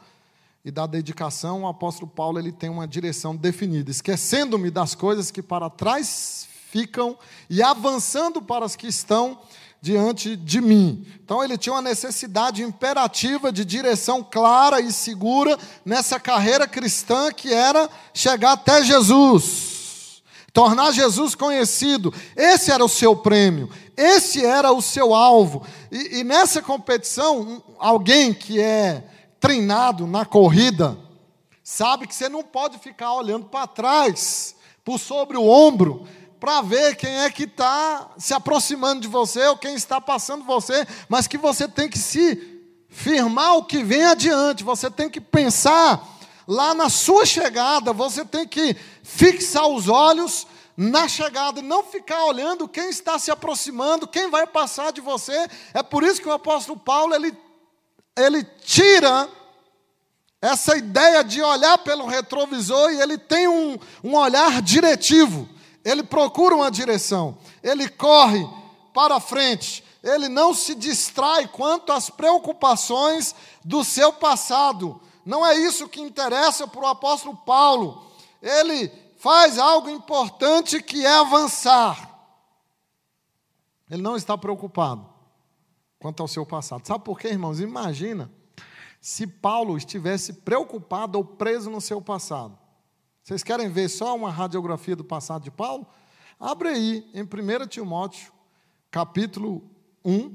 e 0.66 0.72
da 0.72 0.88
dedicação, 0.88 1.64
o 1.64 1.68
apóstolo 1.68 2.10
Paulo 2.10 2.40
ele 2.40 2.52
tem 2.52 2.70
uma 2.70 2.88
direção 2.88 3.36
definida, 3.36 3.92
esquecendo-me 3.92 4.72
das 4.72 4.96
coisas 4.96 5.30
que 5.30 5.44
para 5.44 5.70
trás 5.70 6.50
ficam 6.70 7.18
e 7.50 7.64
avançando 7.64 8.42
para 8.42 8.66
as 8.66 8.76
que 8.76 8.88
estão 8.88 9.40
diante 9.82 10.36
de 10.36 10.60
mim. 10.60 11.06
Então 11.24 11.44
ele 11.44 11.58
tinha 11.58 11.74
uma 11.74 11.82
necessidade 11.82 12.64
imperativa 12.64 13.52
de 13.52 13.64
direção 13.64 14.24
clara 14.24 14.82
e 14.82 14.92
segura 14.92 15.58
nessa 15.86 16.20
carreira 16.20 16.68
cristã 16.68 17.32
que 17.32 17.54
era 17.54 17.90
chegar 18.14 18.54
até 18.54 18.84
Jesus, 18.84 20.22
tornar 20.52 20.92
Jesus 20.92 21.36
conhecido. 21.36 22.14
Esse 22.36 22.72
era 22.72 22.84
o 22.84 22.90
seu 22.90 23.16
prêmio, 23.16 23.70
esse 23.96 24.44
era 24.44 24.72
o 24.72 24.82
seu 24.82 25.14
alvo. 25.14 25.66
E, 25.92 26.20
e 26.20 26.24
nessa 26.24 26.62
competição, 26.62 27.64
alguém 27.80 28.34
que 28.34 28.60
é 28.60 29.04
treinado 29.40 30.06
na 30.08 30.26
corrida 30.26 30.98
sabe 31.64 32.08
que 32.08 32.16
você 32.16 32.28
não 32.28 32.44
pode 32.44 32.80
ficar 32.80 33.14
olhando 33.14 33.46
para 33.46 33.68
trás, 33.68 34.56
por 34.84 34.98
sobre 35.00 35.38
o 35.38 35.46
ombro 35.46 36.08
para 36.40 36.62
ver 36.62 36.96
quem 36.96 37.20
é 37.20 37.30
que 37.30 37.44
está 37.44 38.12
se 38.18 38.34
aproximando 38.34 39.02
de 39.02 39.08
você 39.08 39.46
ou 39.48 39.58
quem 39.58 39.76
está 39.76 40.00
passando 40.00 40.44
você, 40.44 40.88
mas 41.10 41.28
que 41.28 41.38
você 41.38 41.68
tem 41.68 41.90
que 41.90 41.98
se 41.98 42.62
firmar 42.90 43.58
o 43.58 43.64
que 43.64 43.84
vem 43.84 44.04
adiante, 44.04 44.64
você 44.64 44.90
tem 44.90 45.10
que 45.10 45.20
pensar 45.20 46.02
lá 46.48 46.74
na 46.74 46.90
sua 46.90 47.26
chegada, 47.26 47.92
você 47.92 48.24
tem 48.24 48.48
que 48.48 48.76
fixar 49.04 49.68
os 49.68 49.88
olhos 49.88 50.48
na 50.78 51.08
chegada 51.08 51.60
não 51.60 51.84
ficar 51.84 52.24
olhando 52.26 52.68
quem 52.68 52.90
está 52.90 53.18
se 53.18 53.32
aproximando, 53.32 54.08
quem 54.08 54.30
vai 54.30 54.46
passar 54.46 54.92
de 54.92 55.02
você. 55.02 55.48
É 55.74 55.82
por 55.82 56.04
isso 56.04 56.22
que 56.22 56.28
o 56.30 56.34
apóstolo 56.34 56.78
Paulo 56.78 57.16
ele, 57.16 57.36
ele 58.16 58.44
tira 58.64 59.28
essa 60.40 60.78
ideia 60.78 61.24
de 61.24 61.42
olhar 61.42 61.80
pelo 61.80 62.06
retrovisor 62.06 62.92
e 62.92 63.02
ele 63.02 63.18
tem 63.18 63.48
um, 63.48 63.78
um 64.04 64.16
olhar 64.16 64.62
diretivo, 64.62 65.50
ele 65.84 66.04
procura 66.04 66.56
uma 66.56 66.72
direção, 66.72 67.38
ele 67.64 67.90
corre 67.90 68.48
para 68.94 69.20
frente, 69.20 69.84
ele 70.04 70.28
não 70.28 70.54
se 70.54 70.76
distrai 70.76 71.48
quanto 71.48 71.92
às 71.92 72.10
preocupações 72.10 73.36
do 73.64 73.84
seu 73.84 74.14
passado. 74.14 75.02
Não 75.26 75.46
é 75.46 75.56
isso 75.56 75.90
que 75.90 76.02
interessa 76.02 76.68
para 76.68 76.82
o 76.82 76.88
apóstolo 76.88 77.36
Paulo. 77.36 78.06
Ele 78.42 78.92
faz 79.18 79.58
algo 79.58 79.90
importante 79.90 80.82
que 80.82 81.06
é 81.06 81.18
avançar. 81.18 82.10
Ele 83.90 84.02
não 84.02 84.16
está 84.16 84.38
preocupado 84.38 85.08
quanto 86.00 86.22
ao 86.22 86.28
seu 86.28 86.46
passado. 86.46 86.86
Sabe 86.86 87.04
por 87.04 87.20
quê, 87.20 87.30
irmãos? 87.30 87.60
Imagina 87.60 88.32
se 89.02 89.26
Paulo 89.26 89.78
estivesse 89.78 90.34
preocupado 90.34 91.18
ou 91.18 91.26
preso 91.26 91.70
no 91.70 91.82
seu 91.82 92.02
passado. 92.02 92.58
Vocês 93.28 93.44
querem 93.44 93.68
ver 93.68 93.90
só 93.90 94.16
uma 94.16 94.32
radiografia 94.32 94.96
do 94.96 95.04
passado 95.04 95.44
de 95.44 95.52
Paulo? 95.52 95.86
Abre 96.40 96.70
aí 96.70 97.12
em 97.14 97.24
1 97.24 97.68
Timóteo, 97.68 98.32
capítulo 98.90 99.70
1. 100.06 100.34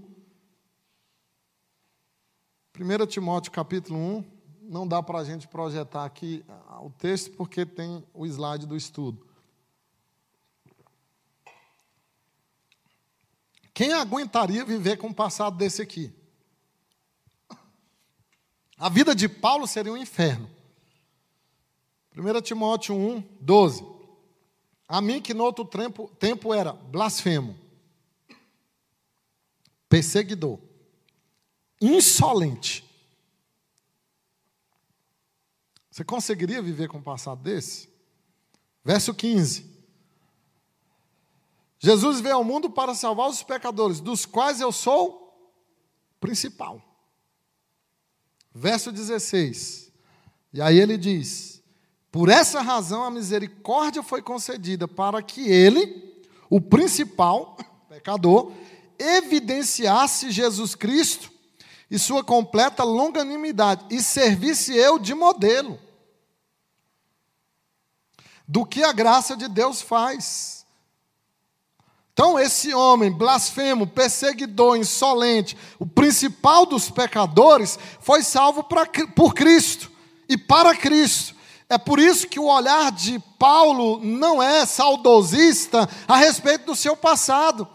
1 2.78 3.06
Timóteo, 3.06 3.50
capítulo 3.50 3.98
1. 3.98 4.24
Não 4.64 4.86
dá 4.86 5.02
para 5.02 5.20
a 5.20 5.24
gente 5.24 5.48
projetar 5.48 6.04
aqui 6.04 6.44
o 6.82 6.90
texto 6.90 7.30
porque 7.30 7.64
tem 7.64 8.04
o 8.12 8.26
slide 8.26 8.66
do 8.66 8.76
estudo. 8.76 9.26
Quem 13.72 13.94
aguentaria 13.94 14.66
viver 14.66 14.98
com 14.98 15.06
um 15.06 15.14
passado 15.14 15.56
desse 15.56 15.80
aqui? 15.80 16.12
A 18.76 18.90
vida 18.90 19.14
de 19.14 19.30
Paulo 19.30 19.66
seria 19.66 19.94
um 19.94 19.96
inferno. 19.96 20.60
1 22.16 22.42
Timóteo 22.42 22.94
1, 22.94 23.20
12. 23.40 23.86
A 24.86 25.00
mim 25.00 25.22
que 25.22 25.32
no 25.32 25.44
outro 25.44 25.64
tempo, 25.64 26.08
tempo 26.18 26.52
era 26.52 26.72
blasfemo, 26.72 27.58
perseguidor, 29.88 30.58
insolente. 31.80 32.84
Você 35.90 36.04
conseguiria 36.04 36.60
viver 36.60 36.88
com 36.88 36.98
um 36.98 37.02
passado 37.02 37.42
desse? 37.42 37.88
Verso 38.84 39.14
15. 39.14 39.70
Jesus 41.78 42.20
veio 42.20 42.36
ao 42.36 42.44
mundo 42.44 42.70
para 42.70 42.94
salvar 42.94 43.28
os 43.28 43.42
pecadores, 43.42 44.00
dos 44.00 44.24
quais 44.24 44.60
eu 44.60 44.70
sou 44.70 45.22
principal. 46.20 46.80
Verso 48.54 48.92
16. 48.92 49.90
E 50.52 50.60
aí 50.60 50.78
ele 50.78 50.96
diz: 50.96 51.61
Por 52.12 52.28
essa 52.28 52.60
razão 52.60 53.02
a 53.02 53.10
misericórdia 53.10 54.02
foi 54.02 54.20
concedida 54.20 54.86
para 54.86 55.22
que 55.22 55.50
ele, 55.50 56.22
o 56.50 56.60
principal 56.60 57.56
pecador, 57.88 58.52
evidenciasse 58.98 60.30
Jesus 60.30 60.74
Cristo 60.74 61.32
e 61.90 61.98
sua 61.98 62.22
completa 62.22 62.84
longanimidade 62.84 63.86
e 63.90 64.02
servisse 64.02 64.76
eu 64.76 64.98
de 64.98 65.14
modelo 65.14 65.80
do 68.46 68.66
que 68.66 68.84
a 68.84 68.92
graça 68.92 69.34
de 69.34 69.48
Deus 69.48 69.80
faz. 69.80 70.66
Então, 72.12 72.38
esse 72.38 72.74
homem 72.74 73.10
blasfemo, 73.10 73.86
perseguidor, 73.86 74.76
insolente, 74.76 75.56
o 75.78 75.86
principal 75.86 76.66
dos 76.66 76.90
pecadores, 76.90 77.78
foi 78.00 78.22
salvo 78.22 78.62
pra, 78.62 78.84
por 79.16 79.32
Cristo 79.32 79.90
e 80.28 80.36
para 80.36 80.76
Cristo. 80.76 81.34
É 81.72 81.78
por 81.78 81.98
isso 81.98 82.28
que 82.28 82.38
o 82.38 82.46
olhar 82.46 82.92
de 82.92 83.18
Paulo 83.38 83.98
não 84.02 84.42
é 84.42 84.66
saudosista 84.66 85.88
a 86.06 86.16
respeito 86.16 86.66
do 86.66 86.76
seu 86.76 86.96
passado. 86.96 87.66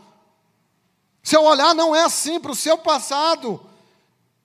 Seu 1.23 1.43
olhar 1.43 1.73
não 1.73 1.95
é 1.95 2.03
assim 2.03 2.39
para 2.39 2.51
o 2.51 2.55
seu 2.55 2.77
passado. 2.77 3.60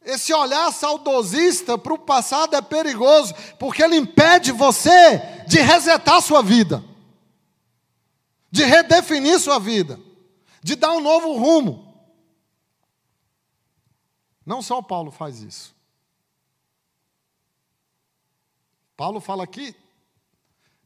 Esse 0.05 0.33
olhar 0.33 0.73
saudosista 0.73 1.77
para 1.77 1.93
o 1.93 1.99
passado 1.99 2.57
é 2.57 2.63
perigoso, 2.63 3.35
porque 3.59 3.83
ele 3.83 3.97
impede 3.97 4.51
você 4.53 5.19
de 5.47 5.61
resetar 5.61 6.21
sua 6.23 6.43
vida 6.43 6.83
de 8.53 8.65
redefinir 8.65 9.41
sua 9.41 9.59
vida, 9.59 9.99
de 10.63 10.77
dar 10.77 10.93
um 10.93 11.01
novo 11.01 11.33
rumo. 11.39 11.91
Não 14.45 14.61
só 14.61 14.83
Paulo 14.83 15.11
faz 15.11 15.41
isso. 15.41 15.72
Paulo 18.97 19.21
fala 19.21 19.45
aqui 19.45 19.75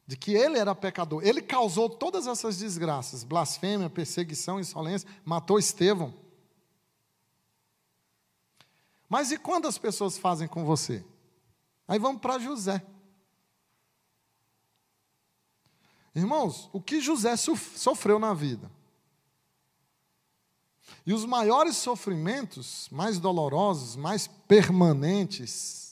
de 0.05 0.15
que 0.15 0.33
ele 0.33 0.57
era 0.57 0.73
pecador. 0.73 1.21
Ele 1.23 1.41
causou 1.41 1.89
todas 1.89 2.27
essas 2.27 2.57
desgraças: 2.57 3.23
blasfêmia, 3.23 3.89
perseguição, 3.89 4.59
insolência, 4.59 5.07
matou 5.25 5.59
Estevão. 5.59 6.13
Mas 9.09 9.31
e 9.31 9.37
quando 9.37 9.67
as 9.67 9.77
pessoas 9.77 10.17
fazem 10.17 10.47
com 10.47 10.65
você? 10.65 11.03
Aí 11.87 11.99
vamos 11.99 12.21
para 12.21 12.39
José. 12.39 12.85
Irmãos, 16.13 16.69
o 16.73 16.81
que 16.81 16.99
José 16.99 17.35
sofreu 17.37 18.17
na 18.17 18.33
vida? 18.33 18.71
E 21.05 21.13
os 21.13 21.25
maiores 21.25 21.77
sofrimentos, 21.77 22.89
mais 22.91 23.19
dolorosos, 23.19 23.95
mais 23.95 24.27
permanentes, 24.27 25.86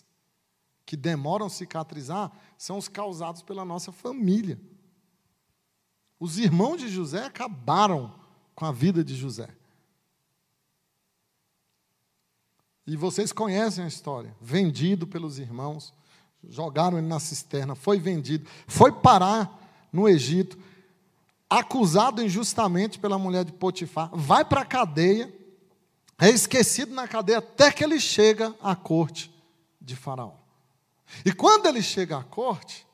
que 0.95 1.01
demoram 1.01 1.47
a 1.47 1.49
cicatrizar, 1.49 2.31
são 2.57 2.77
os 2.77 2.87
causados 2.87 3.41
pela 3.41 3.65
nossa 3.65 3.91
família. 3.91 4.57
Os 6.17 6.39
irmãos 6.39 6.77
de 6.77 6.87
José 6.87 7.25
acabaram 7.25 8.15
com 8.55 8.65
a 8.65 8.71
vida 8.71 9.03
de 9.03 9.13
José. 9.13 9.49
E 12.87 12.95
vocês 12.95 13.33
conhecem 13.33 13.83
a 13.83 13.87
história. 13.87 14.33
Vendido 14.39 15.05
pelos 15.05 15.37
irmãos, 15.37 15.93
jogaram 16.47 16.97
ele 16.97 17.07
na 17.07 17.19
cisterna, 17.19 17.75
foi 17.75 17.99
vendido, 17.99 18.47
foi 18.65 18.93
parar 18.93 19.89
no 19.91 20.07
Egito, 20.07 20.57
acusado 21.49 22.23
injustamente 22.23 22.99
pela 22.99 23.19
mulher 23.19 23.43
de 23.43 23.51
Potifar, 23.51 24.09
vai 24.13 24.45
para 24.45 24.61
a 24.61 24.65
cadeia, 24.65 25.33
é 26.17 26.29
esquecido 26.29 26.93
na 26.93 27.07
cadeia 27.07 27.39
até 27.39 27.69
que 27.69 27.83
ele 27.83 27.99
chega 27.99 28.55
à 28.61 28.75
corte 28.75 29.29
de 29.81 29.95
Faraó. 29.95 30.44
E 31.25 31.31
quando 31.31 31.67
ele 31.67 31.81
chega 31.81 32.17
à 32.17 32.23
corte, 32.23 32.85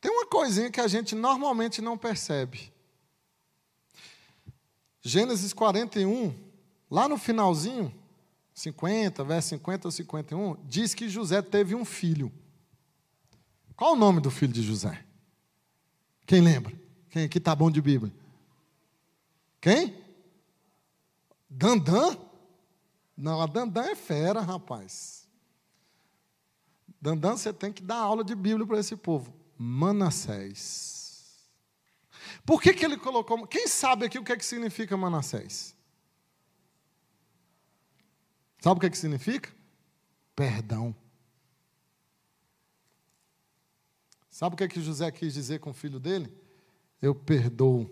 tem 0.00 0.10
uma 0.10 0.26
coisinha 0.26 0.70
que 0.70 0.80
a 0.80 0.88
gente 0.88 1.14
normalmente 1.14 1.80
não 1.80 1.98
percebe. 1.98 2.72
Gênesis 5.02 5.52
41, 5.52 6.34
lá 6.90 7.08
no 7.08 7.16
finalzinho, 7.16 7.92
50, 8.54 9.24
verso 9.24 9.48
50 9.50 9.88
ou 9.88 9.92
51, 9.92 10.56
diz 10.64 10.94
que 10.94 11.08
José 11.08 11.40
teve 11.40 11.74
um 11.74 11.84
filho. 11.84 12.32
Qual 13.76 13.92
o 13.92 13.96
nome 13.96 14.20
do 14.20 14.30
filho 14.30 14.52
de 14.52 14.62
José? 14.62 15.04
Quem 16.26 16.40
lembra? 16.40 16.74
Quem 17.10 17.24
aqui 17.24 17.38
está 17.38 17.54
bom 17.54 17.70
de 17.70 17.80
Bíblia? 17.80 18.12
Quem? 19.60 19.96
Dandan? 21.48 22.16
Não, 23.16 23.40
a 23.40 23.46
Dandan 23.46 23.84
é 23.84 23.94
fera, 23.94 24.40
rapaz. 24.40 25.17
Dandan, 27.00 27.36
você 27.36 27.52
tem 27.52 27.72
que 27.72 27.82
dar 27.82 27.96
aula 27.96 28.24
de 28.24 28.34
Bíblia 28.34 28.66
para 28.66 28.78
esse 28.78 28.96
povo. 28.96 29.32
Manassés. 29.56 31.48
Por 32.44 32.60
que, 32.60 32.72
que 32.72 32.84
ele 32.84 32.96
colocou. 32.96 33.46
Quem 33.46 33.68
sabe 33.68 34.06
aqui 34.06 34.18
o 34.18 34.24
que, 34.24 34.32
é 34.32 34.36
que 34.36 34.44
significa 34.44 34.96
Manassés? 34.96 35.76
Sabe 38.60 38.78
o 38.78 38.80
que, 38.80 38.86
é 38.86 38.90
que 38.90 38.98
significa? 38.98 39.52
Perdão. 40.34 40.94
Sabe 44.30 44.54
o 44.54 44.56
que, 44.56 44.64
é 44.64 44.68
que 44.68 44.80
José 44.80 45.10
quis 45.10 45.34
dizer 45.34 45.60
com 45.60 45.70
o 45.70 45.74
filho 45.74 45.98
dele? 46.00 46.32
Eu 47.00 47.14
perdoo 47.14 47.90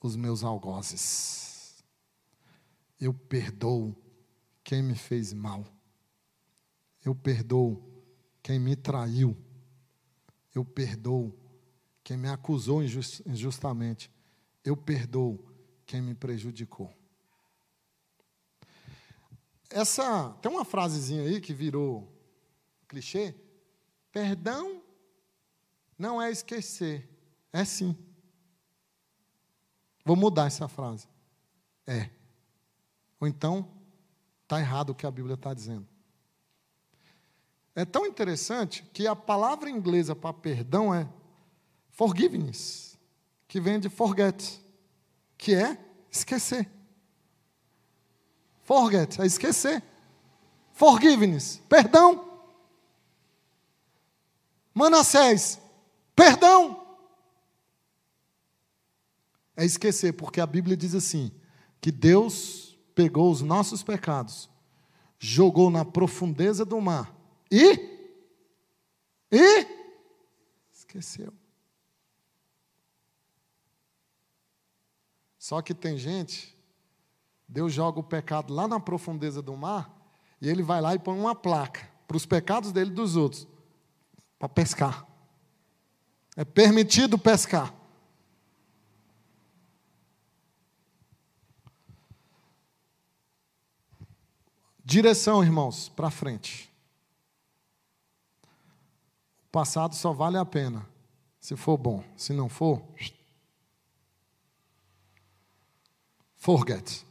os 0.00 0.16
meus 0.16 0.42
algozes. 0.42 1.84
Eu 3.00 3.12
perdoo 3.12 3.96
quem 4.64 4.82
me 4.82 4.94
fez 4.94 5.32
mal. 5.32 5.64
Eu 7.04 7.14
perdoo 7.14 7.97
quem 8.48 8.58
me 8.58 8.74
traiu. 8.74 9.36
Eu 10.54 10.64
perdoo 10.64 11.38
quem 12.02 12.16
me 12.16 12.30
acusou 12.30 12.82
injustamente. 12.82 14.10
Eu 14.64 14.74
perdoo 14.74 15.52
quem 15.84 16.00
me 16.00 16.14
prejudicou. 16.14 16.90
Essa 19.68 20.30
tem 20.40 20.50
uma 20.50 20.64
frasezinha 20.64 21.24
aí 21.24 21.42
que 21.42 21.52
virou 21.52 22.10
clichê. 22.88 23.34
Perdão 24.10 24.82
não 25.98 26.20
é 26.22 26.30
esquecer, 26.30 27.06
é 27.52 27.66
sim. 27.66 27.94
Vou 30.06 30.16
mudar 30.16 30.46
essa 30.46 30.66
frase. 30.68 31.06
É. 31.86 32.08
Ou 33.20 33.28
então, 33.28 33.70
está 34.44 34.58
errado 34.58 34.88
o 34.88 34.94
que 34.94 35.04
a 35.04 35.10
Bíblia 35.10 35.34
está 35.34 35.52
dizendo. 35.52 35.86
É 37.78 37.84
tão 37.84 38.04
interessante 38.04 38.82
que 38.92 39.06
a 39.06 39.14
palavra 39.14 39.70
inglesa 39.70 40.12
para 40.16 40.32
perdão 40.32 40.92
é 40.92 41.08
forgiveness, 41.92 42.98
que 43.46 43.60
vem 43.60 43.78
de 43.78 43.88
forget, 43.88 44.60
que 45.36 45.54
é 45.54 45.78
esquecer. 46.10 46.68
Forget 48.64 49.20
é 49.20 49.26
esquecer. 49.26 49.80
Forgiveness, 50.72 51.62
perdão. 51.68 52.42
Manassés, 54.74 55.60
perdão. 56.16 56.84
É 59.56 59.64
esquecer, 59.64 60.14
porque 60.14 60.40
a 60.40 60.46
Bíblia 60.48 60.76
diz 60.76 60.96
assim: 60.96 61.30
que 61.80 61.92
Deus 61.92 62.76
pegou 62.92 63.30
os 63.30 63.40
nossos 63.40 63.84
pecados, 63.84 64.50
jogou 65.16 65.70
na 65.70 65.84
profundeza 65.84 66.64
do 66.64 66.80
mar 66.80 67.16
e. 67.50 67.72
E. 69.30 69.66
Esqueceu. 70.72 71.32
Só 75.38 75.62
que 75.62 75.72
tem 75.72 75.96
gente, 75.96 76.54
Deus 77.48 77.72
joga 77.72 78.00
o 78.00 78.04
pecado 78.04 78.52
lá 78.52 78.68
na 78.68 78.78
profundeza 78.78 79.40
do 79.40 79.56
mar, 79.56 79.90
e 80.40 80.48
ele 80.48 80.62
vai 80.62 80.80
lá 80.80 80.94
e 80.94 80.98
põe 80.98 81.18
uma 81.18 81.34
placa 81.34 81.88
para 82.06 82.16
os 82.16 82.26
pecados 82.26 82.72
dele 82.72 82.90
e 82.90 82.94
dos 82.94 83.16
outros, 83.16 83.46
para 84.38 84.48
pescar. 84.48 85.06
É 86.36 86.44
permitido 86.44 87.18
pescar. 87.18 87.74
Direção, 94.84 95.42
irmãos, 95.42 95.88
para 95.88 96.10
frente. 96.10 96.72
O 99.48 99.50
passado 99.50 99.94
só 99.94 100.12
vale 100.12 100.36
a 100.36 100.44
pena 100.44 100.86
se 101.40 101.56
for 101.56 101.78
bom. 101.78 102.04
Se 102.16 102.32
não 102.32 102.48
for, 102.48 102.82
forget. 106.36 107.06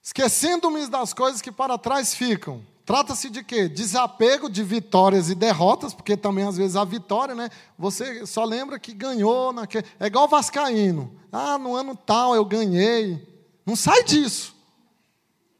Esquecendo-me 0.00 0.86
das 0.86 1.12
coisas 1.12 1.42
que 1.42 1.50
para 1.50 1.76
trás 1.76 2.14
ficam. 2.14 2.64
Trata-se 2.84 3.28
de 3.28 3.42
quê? 3.42 3.68
Desapego 3.68 4.48
de 4.48 4.62
vitórias 4.62 5.28
e 5.28 5.34
derrotas, 5.34 5.92
porque 5.92 6.16
também 6.16 6.46
às 6.46 6.56
vezes 6.56 6.76
a 6.76 6.84
vitória, 6.84 7.34
né? 7.34 7.50
Você 7.76 8.24
só 8.24 8.44
lembra 8.44 8.78
que 8.78 8.94
ganhou 8.94 9.52
naquele. 9.52 9.84
É 9.98 10.06
igual 10.06 10.28
Vascaíno. 10.28 11.12
Ah, 11.32 11.58
no 11.58 11.74
ano 11.74 11.96
tal 11.96 12.36
eu 12.36 12.44
ganhei. 12.44 13.26
Não 13.66 13.74
sai 13.74 14.04
disso. 14.04 14.54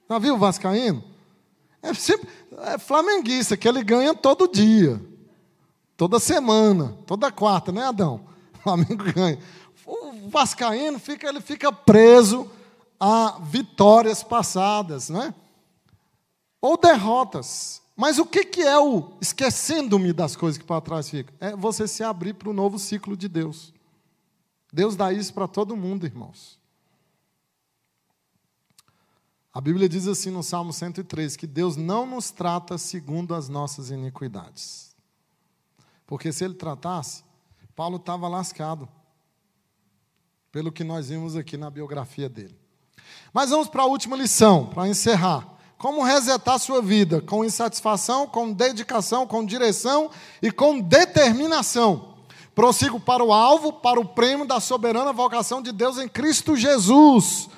Já 0.08 0.20
viu 0.20 0.38
Vascaíno? 0.38 1.15
É 1.88 1.94
sempre 1.94 2.28
é 2.64 2.78
flamenguista, 2.78 3.56
que 3.56 3.68
ele 3.68 3.82
ganha 3.84 4.14
todo 4.14 4.48
dia, 4.48 5.00
toda 5.96 6.18
semana, 6.18 6.96
toda 7.06 7.30
quarta, 7.30 7.70
né, 7.70 7.84
Adão? 7.84 8.26
O 8.54 8.58
Flamengo 8.62 9.04
ganha. 9.12 9.38
O 9.86 10.28
Vascaíno 10.28 10.98
fica, 10.98 11.28
ele 11.28 11.40
fica 11.40 11.70
preso 11.70 12.50
a 12.98 13.38
vitórias 13.40 14.22
passadas, 14.22 15.08
né? 15.08 15.34
Ou 16.60 16.76
derrotas. 16.76 17.82
Mas 17.94 18.18
o 18.18 18.26
que, 18.26 18.44
que 18.44 18.62
é 18.62 18.78
o 18.78 19.12
esquecendo-me 19.20 20.12
das 20.12 20.34
coisas 20.34 20.58
que 20.58 20.64
para 20.64 20.80
trás 20.80 21.08
ficam? 21.08 21.34
É 21.40 21.54
você 21.54 21.86
se 21.86 22.02
abrir 22.02 22.34
para 22.34 22.50
o 22.50 22.52
novo 22.52 22.78
ciclo 22.78 23.16
de 23.16 23.28
Deus. 23.28 23.72
Deus 24.72 24.96
dá 24.96 25.12
isso 25.12 25.32
para 25.32 25.46
todo 25.46 25.76
mundo, 25.76 26.04
irmãos. 26.04 26.58
A 29.56 29.60
Bíblia 29.62 29.88
diz 29.88 30.06
assim 30.06 30.30
no 30.30 30.42
Salmo 30.42 30.70
103 30.70 31.34
que 31.34 31.46
Deus 31.46 31.76
não 31.76 32.04
nos 32.04 32.30
trata 32.30 32.76
segundo 32.76 33.34
as 33.34 33.48
nossas 33.48 33.88
iniquidades. 33.88 34.94
Porque 36.06 36.30
se 36.30 36.44
ele 36.44 36.52
tratasse, 36.52 37.24
Paulo 37.74 37.96
estava 37.96 38.28
lascado. 38.28 38.86
Pelo 40.52 40.70
que 40.70 40.84
nós 40.84 41.08
vimos 41.08 41.36
aqui 41.36 41.56
na 41.56 41.70
biografia 41.70 42.28
dele. 42.28 42.54
Mas 43.32 43.48
vamos 43.48 43.66
para 43.66 43.84
a 43.84 43.86
última 43.86 44.14
lição, 44.14 44.66
para 44.66 44.88
encerrar. 44.88 45.48
Como 45.78 46.04
resetar 46.04 46.58
sua 46.58 46.82
vida? 46.82 47.22
Com 47.22 47.42
insatisfação, 47.42 48.26
com 48.26 48.52
dedicação, 48.52 49.26
com 49.26 49.42
direção 49.42 50.10
e 50.42 50.52
com 50.52 50.78
determinação. 50.80 52.16
Prossigo 52.54 53.00
para 53.00 53.24
o 53.24 53.32
alvo, 53.32 53.72
para 53.72 53.98
o 53.98 54.04
prêmio 54.04 54.46
da 54.46 54.60
soberana 54.60 55.14
vocação 55.14 55.62
de 55.62 55.72
Deus 55.72 55.96
em 55.96 56.10
Cristo 56.10 56.56
Jesus. 56.56 57.48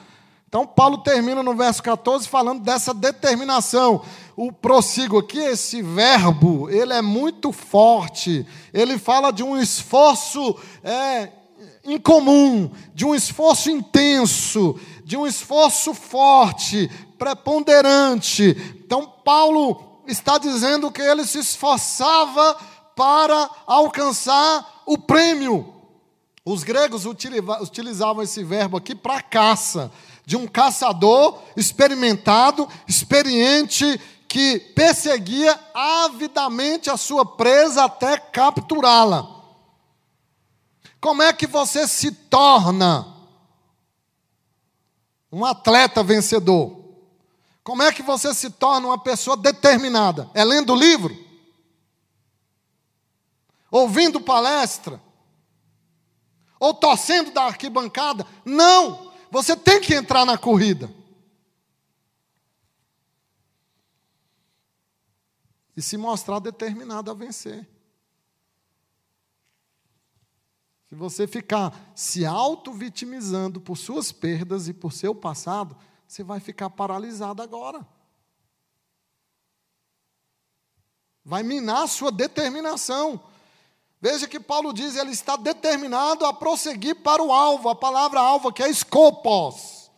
Então, 0.48 0.66
Paulo 0.66 0.96
termina 0.98 1.42
no 1.42 1.54
verso 1.54 1.82
14 1.82 2.26
falando 2.26 2.62
dessa 2.62 2.94
determinação. 2.94 4.02
O 4.34 4.50
prossigo 4.50 5.18
aqui, 5.18 5.38
esse 5.38 5.82
verbo, 5.82 6.70
ele 6.70 6.94
é 6.94 7.02
muito 7.02 7.52
forte. 7.52 8.46
Ele 8.72 8.96
fala 8.98 9.30
de 9.30 9.42
um 9.42 9.58
esforço 9.58 10.56
é, 10.82 11.28
incomum, 11.84 12.70
de 12.94 13.04
um 13.04 13.14
esforço 13.14 13.70
intenso, 13.70 14.80
de 15.04 15.18
um 15.18 15.26
esforço 15.26 15.92
forte, 15.92 16.90
preponderante. 17.18 18.56
Então, 18.82 19.04
Paulo 19.22 20.00
está 20.06 20.38
dizendo 20.38 20.90
que 20.90 21.02
ele 21.02 21.26
se 21.26 21.40
esforçava 21.40 22.56
para 22.96 23.50
alcançar 23.66 24.82
o 24.86 24.96
prêmio. 24.96 25.74
Os 26.42 26.64
gregos 26.64 27.04
utilizavam 27.04 28.22
esse 28.22 28.42
verbo 28.42 28.78
aqui 28.78 28.94
para 28.94 29.20
caça 29.20 29.92
de 30.28 30.36
um 30.36 30.46
caçador 30.46 31.42
experimentado, 31.56 32.68
experiente, 32.86 33.98
que 34.28 34.58
perseguia 34.76 35.58
avidamente 35.72 36.90
a 36.90 36.98
sua 36.98 37.24
presa 37.24 37.86
até 37.86 38.18
capturá-la. 38.18 39.26
Como 41.00 41.22
é 41.22 41.32
que 41.32 41.46
você 41.46 41.88
se 41.88 42.12
torna 42.12 43.06
um 45.32 45.46
atleta 45.46 46.02
vencedor? 46.02 46.76
Como 47.64 47.82
é 47.82 47.90
que 47.90 48.02
você 48.02 48.34
se 48.34 48.50
torna 48.50 48.88
uma 48.88 48.98
pessoa 48.98 49.34
determinada? 49.34 50.30
É 50.34 50.44
lendo 50.44 50.74
livro? 50.74 51.16
Ouvindo 53.70 54.20
palestra? 54.20 55.00
Ou 56.60 56.74
torcendo 56.74 57.30
da 57.30 57.44
arquibancada? 57.44 58.26
Não! 58.44 59.07
Você 59.30 59.56
tem 59.56 59.80
que 59.80 59.94
entrar 59.94 60.24
na 60.24 60.38
corrida. 60.38 60.90
E 65.76 65.82
se 65.82 65.96
mostrar 65.96 66.38
determinado 66.38 67.10
a 67.10 67.14
vencer. 67.14 67.68
Se 70.88 70.94
você 70.94 71.26
ficar 71.26 71.92
se 71.94 72.24
auto-vitimizando 72.24 73.60
por 73.60 73.76
suas 73.76 74.10
perdas 74.10 74.68
e 74.68 74.72
por 74.72 74.92
seu 74.92 75.14
passado, 75.14 75.76
você 76.06 76.24
vai 76.24 76.40
ficar 76.40 76.70
paralisado 76.70 77.42
agora. 77.42 77.86
Vai 81.22 81.42
minar 81.42 81.82
a 81.82 81.86
sua 81.86 82.10
determinação. 82.10 83.22
Veja 84.00 84.28
que 84.28 84.38
Paulo 84.38 84.72
diz, 84.72 84.94
ele 84.94 85.10
está 85.10 85.36
determinado 85.36 86.24
a 86.24 86.32
prosseguir 86.32 86.94
para 86.96 87.22
o 87.22 87.32
alvo, 87.32 87.68
a 87.68 87.74
palavra 87.74 88.20
alvo 88.20 88.52
que 88.52 88.62
é 88.62 88.70
escopos. 88.70 89.90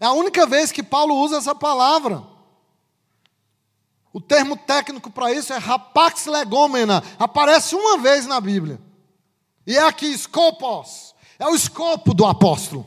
É 0.00 0.06
a 0.06 0.12
única 0.12 0.46
vez 0.46 0.72
que 0.72 0.82
Paulo 0.82 1.14
usa 1.16 1.36
essa 1.36 1.54
palavra. 1.54 2.22
O 4.12 4.20
termo 4.20 4.56
técnico 4.56 5.10
para 5.10 5.30
isso 5.32 5.52
é 5.52 5.58
rapax 5.58 6.24
legomena. 6.24 7.02
Aparece 7.18 7.74
uma 7.74 7.98
vez 7.98 8.26
na 8.26 8.40
Bíblia. 8.40 8.80
E 9.66 9.76
é 9.76 9.82
aqui, 9.82 10.06
escopos. 10.06 11.14
É 11.38 11.46
o 11.46 11.54
escopo 11.54 12.14
do 12.14 12.24
apóstolo. 12.24 12.86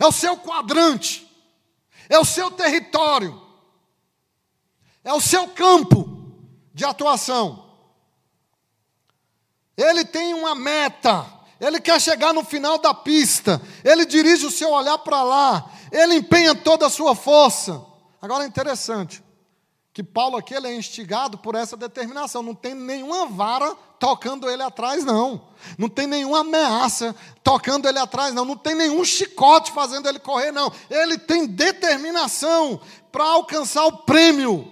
É 0.00 0.06
o 0.06 0.10
seu 0.10 0.36
quadrante. 0.36 1.28
É 2.08 2.18
o 2.18 2.24
seu 2.24 2.50
território. 2.50 3.40
É 5.04 5.12
o 5.12 5.20
seu 5.20 5.46
campo 5.48 6.21
de 6.72 6.84
atuação. 6.84 7.70
Ele 9.76 10.04
tem 10.04 10.34
uma 10.34 10.54
meta, 10.54 11.26
ele 11.60 11.80
quer 11.80 12.00
chegar 12.00 12.32
no 12.32 12.44
final 12.44 12.78
da 12.78 12.92
pista, 12.92 13.60
ele 13.84 14.04
dirige 14.04 14.46
o 14.46 14.50
seu 14.50 14.70
olhar 14.70 14.98
para 14.98 15.22
lá, 15.22 15.70
ele 15.90 16.16
empenha 16.16 16.54
toda 16.54 16.86
a 16.86 16.90
sua 16.90 17.14
força. 17.14 17.84
Agora 18.20 18.44
é 18.44 18.46
interessante 18.46 19.22
que 19.92 20.02
Paulo 20.02 20.38
aqui 20.38 20.54
ele 20.54 20.68
é 20.68 20.74
instigado 20.74 21.36
por 21.36 21.54
essa 21.54 21.76
determinação, 21.76 22.42
não 22.42 22.54
tem 22.54 22.74
nenhuma 22.74 23.26
vara 23.26 23.76
tocando 23.98 24.48
ele 24.48 24.62
atrás, 24.62 25.04
não. 25.04 25.48
Não 25.76 25.88
tem 25.88 26.06
nenhuma 26.06 26.40
ameaça 26.40 27.14
tocando 27.44 27.86
ele 27.86 27.98
atrás, 27.98 28.34
não. 28.34 28.44
Não 28.44 28.56
tem 28.56 28.74
nenhum 28.74 29.04
chicote 29.04 29.70
fazendo 29.70 30.08
ele 30.08 30.18
correr, 30.18 30.50
não. 30.50 30.72
Ele 30.90 31.18
tem 31.18 31.46
determinação 31.46 32.80
para 33.12 33.24
alcançar 33.24 33.84
o 33.84 33.98
prêmio 33.98 34.71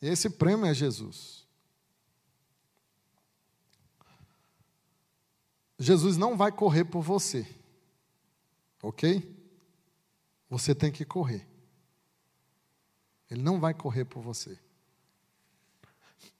esse 0.00 0.30
prêmio 0.30 0.66
é 0.66 0.74
Jesus. 0.74 1.46
Jesus 5.78 6.16
não 6.16 6.36
vai 6.36 6.52
correr 6.52 6.84
por 6.84 7.02
você. 7.02 7.46
Ok? 8.82 9.38
você 10.48 10.74
tem 10.74 10.90
que 10.90 11.04
correr. 11.04 11.46
Ele 13.30 13.42
não 13.42 13.60
vai 13.60 13.74
correr 13.74 14.04
por 14.04 14.22
você. 14.22 14.58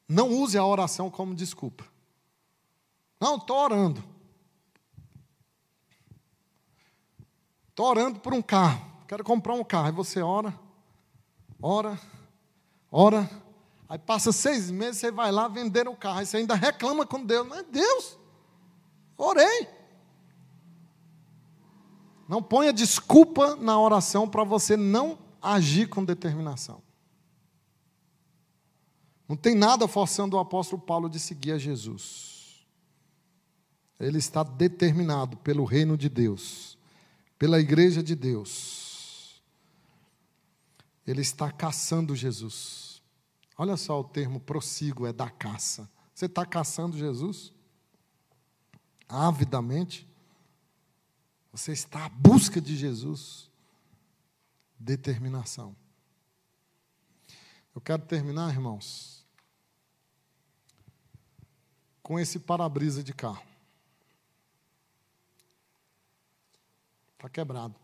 Não 0.08 0.30
use 0.30 0.56
a 0.56 0.64
oração 0.64 1.10
como 1.10 1.34
desculpa. 1.34 1.84
Não, 3.20 3.36
estou 3.36 3.56
orando. 3.56 4.02
Estou 7.68 7.86
orando 7.86 8.18
por 8.20 8.32
um 8.32 8.40
carro. 8.40 8.86
Quero 9.06 9.22
comprar 9.22 9.52
um 9.52 9.64
carro. 9.64 9.86
Aí 9.86 9.92
você 9.92 10.22
ora, 10.22 10.58
ora, 11.60 12.00
ora. 12.90 13.47
Aí 13.88 13.98
passa 13.98 14.32
seis 14.32 14.70
meses, 14.70 14.98
você 14.98 15.10
vai 15.10 15.32
lá 15.32 15.48
vender 15.48 15.88
o 15.88 15.96
carro. 15.96 16.18
Aí 16.18 16.26
você 16.26 16.36
ainda 16.36 16.54
reclama 16.54 17.06
com 17.06 17.24
Deus. 17.24 17.46
Mas 17.48 17.64
Deus, 17.70 18.18
orei. 19.16 19.66
Não 22.28 22.42
ponha 22.42 22.72
desculpa 22.72 23.56
na 23.56 23.80
oração 23.80 24.28
para 24.28 24.44
você 24.44 24.76
não 24.76 25.18
agir 25.40 25.88
com 25.88 26.04
determinação. 26.04 26.82
Não 29.26 29.36
tem 29.36 29.54
nada 29.54 29.88
forçando 29.88 30.36
o 30.36 30.40
apóstolo 30.40 30.80
Paulo 30.80 31.08
de 31.08 31.18
seguir 31.18 31.52
a 31.52 31.58
Jesus. 31.58 32.66
Ele 33.98 34.18
está 34.18 34.42
determinado 34.42 35.38
pelo 35.38 35.64
reino 35.64 35.96
de 35.96 36.08
Deus, 36.08 36.78
pela 37.38 37.58
igreja 37.58 38.02
de 38.02 38.14
Deus. 38.14 39.42
Ele 41.06 41.22
está 41.22 41.50
caçando 41.50 42.14
Jesus. 42.14 42.87
Olha 43.60 43.76
só 43.76 43.98
o 43.98 44.04
termo 44.04 44.38
prossigo, 44.38 45.04
é 45.04 45.12
da 45.12 45.28
caça. 45.28 45.90
Você 46.14 46.26
está 46.26 46.46
caçando 46.46 46.96
Jesus? 46.96 47.52
Avidamente? 49.08 50.08
Você 51.50 51.72
está 51.72 52.06
à 52.06 52.08
busca 52.08 52.60
de 52.60 52.76
Jesus. 52.76 53.50
Determinação. 54.78 55.74
Eu 57.74 57.80
quero 57.80 58.02
terminar, 58.02 58.52
irmãos, 58.52 59.26
com 62.00 62.18
esse 62.18 62.38
para-brisa 62.38 63.02
de 63.02 63.12
carro. 63.12 63.44
Está 67.14 67.28
quebrado. 67.28 67.74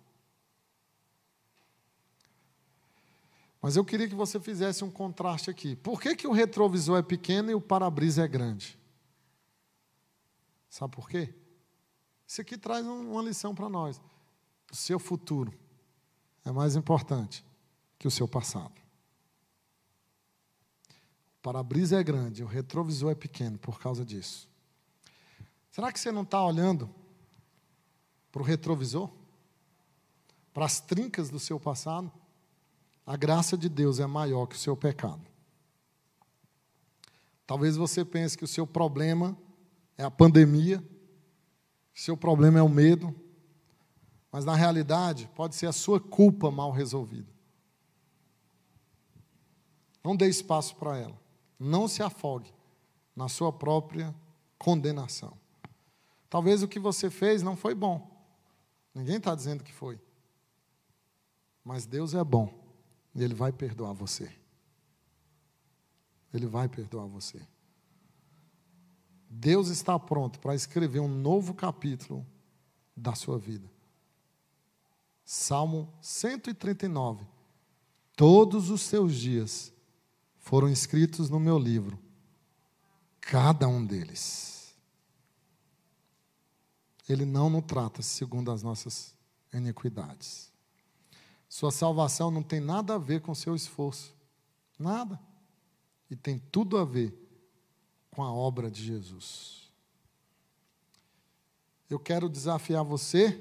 Mas 3.65 3.77
eu 3.77 3.85
queria 3.85 4.07
que 4.07 4.15
você 4.15 4.39
fizesse 4.39 4.85
um 4.85 4.91
contraste 4.91 5.49
aqui. 5.49 5.75
Por 5.75 5.99
que, 5.99 6.15
que 6.15 6.27
o 6.27 6.33
retrovisor 6.33 6.99
é 6.99 7.03
pequeno 7.03 7.51
e 7.51 7.55
o 7.55 7.61
para-brisa 7.63 8.23
é 8.23 8.29
grande? 8.29 8.79
Sabe 10.69 10.95
por 10.95 11.09
quê? 11.09 11.33
Isso 12.27 12.43
aqui 12.43 12.59
traz 12.59 12.85
uma 12.85 13.23
lição 13.23 13.55
para 13.55 13.71
nós. 13.71 13.99
O 14.71 14.77
seu 14.77 14.99
futuro 14.99 15.51
é 16.45 16.53
mais 16.53 16.77
importante 16.77 17.43
que 17.99 18.07
o 18.07 18.11
seu 18.11 18.29
passado. 18.29 18.79
O 21.39 21.41
para-brisa 21.41 21.99
é 21.99 22.05
grande, 22.05 22.45
o 22.45 22.47
retrovisor 22.47 23.13
é 23.13 23.15
pequeno 23.15 23.59
por 23.59 23.81
causa 23.81 24.05
disso. 24.05 24.47
Será 25.71 25.91
que 25.91 25.99
você 25.99 26.13
não 26.13 26.21
está 26.21 26.45
olhando 26.45 26.95
para 28.31 28.43
o 28.43 28.45
retrovisor? 28.45 29.11
Para 30.53 30.67
as 30.67 30.81
trincas 30.81 31.31
do 31.31 31.41
seu 31.41 31.59
passado? 31.59 32.13
A 33.07 33.17
graça 33.17 33.57
de 33.57 33.69
Deus 33.69 34.01
é 34.01 34.07
maior 34.07 34.47
que 34.47 34.57
o 34.57 34.59
seu 34.59 34.77
pecado. 34.77 35.21
Talvez 37.47 37.77
você 37.77 38.05
pense 38.05 38.37
que 38.37 38.45
o 38.45 38.49
seu 38.49 38.67
problema 38.67 39.37
é 39.99 40.05
a 40.05 40.11
pandemia, 40.11 40.83
seu 41.93 42.17
problema 42.17 42.59
é 42.59 42.63
o 42.63 42.69
medo, 42.69 43.15
mas 44.33 44.45
na 44.45 44.55
realidade 44.55 45.31
pode 45.35 45.55
ser 45.55 45.67
a 45.67 45.73
sua 45.73 46.01
culpa 46.01 46.51
mal 46.51 46.71
resolvida. 46.71 47.31
Não 50.03 50.17
dê 50.17 50.27
espaço 50.27 50.75
para 50.77 50.99
ela. 50.99 51.19
Não 51.59 51.87
se 51.87 52.03
afogue 52.03 52.53
na 53.15 53.29
sua 53.29 53.53
própria 53.53 54.15
condenação. 54.59 55.39
Talvez 56.29 56.63
o 56.63 56.69
que 56.69 56.81
você 56.81 57.11
fez 57.11 57.43
não 57.43 57.55
foi 57.55 57.75
bom. 57.75 58.11
Ninguém 58.95 59.17
está 59.17 59.35
dizendo 59.35 59.63
que 59.63 59.73
foi. 59.73 60.01
Mas 61.63 61.87
Deus 61.87 62.13
é 62.13 62.25
bom 62.25 62.64
e 63.15 63.23
Ele 63.23 63.35
vai 63.35 63.53
perdoar 63.53 63.93
você. 63.93 64.31
Ele 66.33 66.47
vai 66.47 66.69
perdoar 66.69 67.07
você. 67.07 67.41
Deus 69.31 69.69
está 69.69 69.99
pronto 69.99 70.39
para 70.39 70.55
escrever 70.55 71.01
um 71.01 71.09
novo 71.09 71.55
capítulo 71.55 72.27
da 72.97 73.15
sua 73.15 73.39
vida. 73.39 73.69
Salmo 75.25 75.93
139. 76.01 77.27
Todos 78.17 78.71
os 78.71 78.83
seus 78.83 79.15
dias 79.15 79.73
foram 80.39 80.69
escritos 80.69 81.31
no 81.31 81.41
meu 81.41 81.59
livro, 81.59 81.99
cada 83.21 83.67
um 83.67 83.85
deles. 83.85 84.75
Ele 87.09 87.25
não 87.25 87.51
nos 87.51 87.65
trata 87.65 88.03
segundo 88.03 88.51
as 88.51 88.63
nossas 88.63 89.15
iniquidades. 89.53 90.54
Sua 91.55 91.71
salvação 91.71 92.33
não 92.33 92.43
tem 92.43 92.59
nada 92.59 92.97
a 92.97 92.99
ver 92.99 93.21
com 93.21 93.33
seu 93.33 93.55
esforço. 93.55 94.13
Nada. 94.77 95.21
E 96.11 96.17
tem 96.17 96.37
tudo 96.37 96.77
a 96.77 96.85
ver 96.85 97.17
com 98.11 98.25
a 98.25 98.35
obra 98.35 98.69
de 98.69 98.83
Jesus. 98.83 99.71
Eu 101.89 102.01
quero 102.01 102.29
desafiar 102.29 102.83
você 102.83 103.41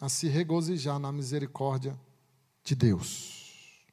a 0.00 0.08
se 0.08 0.26
regozijar 0.26 0.98
na 0.98 1.12
misericórdia 1.12 1.96
de 2.64 2.74
Deus. 2.74 3.86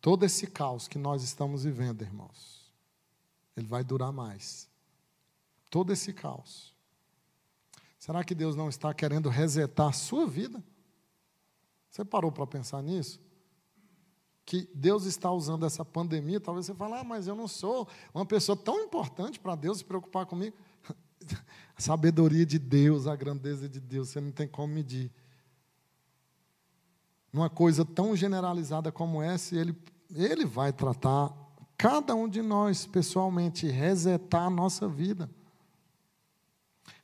Todo 0.00 0.24
esse 0.24 0.46
caos 0.46 0.88
que 0.88 0.96
nós 0.96 1.22
estamos 1.22 1.64
vivendo, 1.64 2.00
irmãos, 2.00 2.72
ele 3.54 3.66
vai 3.66 3.84
durar 3.84 4.12
mais. 4.12 4.66
Todo 5.68 5.92
esse 5.92 6.10
caos. 6.10 6.74
Será 7.98 8.24
que 8.24 8.34
Deus 8.34 8.56
não 8.56 8.70
está 8.70 8.94
querendo 8.94 9.28
resetar 9.28 9.88
a 9.88 9.92
sua 9.92 10.26
vida? 10.26 10.64
Você 11.92 12.04
parou 12.04 12.32
para 12.32 12.46
pensar 12.46 12.82
nisso? 12.82 13.20
que 14.44 14.68
Deus 14.74 15.04
está 15.06 15.30
usando 15.30 15.64
essa 15.64 15.84
pandemia, 15.84 16.40
talvez 16.40 16.66
você 16.66 16.74
fale, 16.74 16.94
ah, 16.94 17.04
mas 17.04 17.26
eu 17.26 17.34
não 17.34 17.46
sou 17.46 17.88
uma 18.12 18.26
pessoa 18.26 18.56
tão 18.56 18.80
importante 18.80 19.38
para 19.38 19.54
Deus 19.54 19.78
se 19.78 19.84
preocupar 19.84 20.26
comigo. 20.26 20.56
A 21.76 21.80
sabedoria 21.80 22.44
de 22.44 22.58
Deus, 22.58 23.06
a 23.06 23.16
grandeza 23.16 23.68
de 23.68 23.80
Deus, 23.80 24.08
você 24.08 24.20
não 24.20 24.32
tem 24.32 24.46
como 24.46 24.74
medir. 24.74 25.10
Numa 27.32 27.48
coisa 27.48 27.84
tão 27.84 28.14
generalizada 28.14 28.92
como 28.92 29.22
essa, 29.22 29.56
ele, 29.56 29.74
ele 30.14 30.44
vai 30.44 30.72
tratar 30.72 31.32
cada 31.78 32.14
um 32.14 32.28
de 32.28 32.42
nós 32.42 32.84
pessoalmente, 32.84 33.66
resetar 33.68 34.46
a 34.46 34.50
nossa 34.50 34.86
vida, 34.86 35.30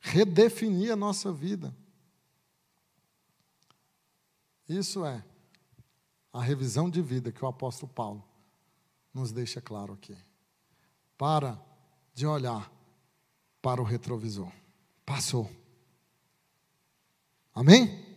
redefinir 0.01 0.91
a 0.91 0.95
nossa 0.95 1.31
vida. 1.31 1.73
Isso 4.69 5.03
é 5.03 5.25
a 6.31 6.41
revisão 6.41 6.89
de 6.89 7.01
vida 7.01 7.31
que 7.31 7.43
o 7.43 7.47
apóstolo 7.47 7.91
Paulo 7.91 8.23
nos 9.11 9.31
deixa 9.31 9.59
claro 9.59 9.93
aqui. 9.93 10.15
Para 11.17 11.59
de 12.13 12.27
olhar 12.27 12.71
para 13.61 13.81
o 13.81 13.83
retrovisor. 13.83 14.51
Passou. 15.03 15.49
Amém? 17.53 18.08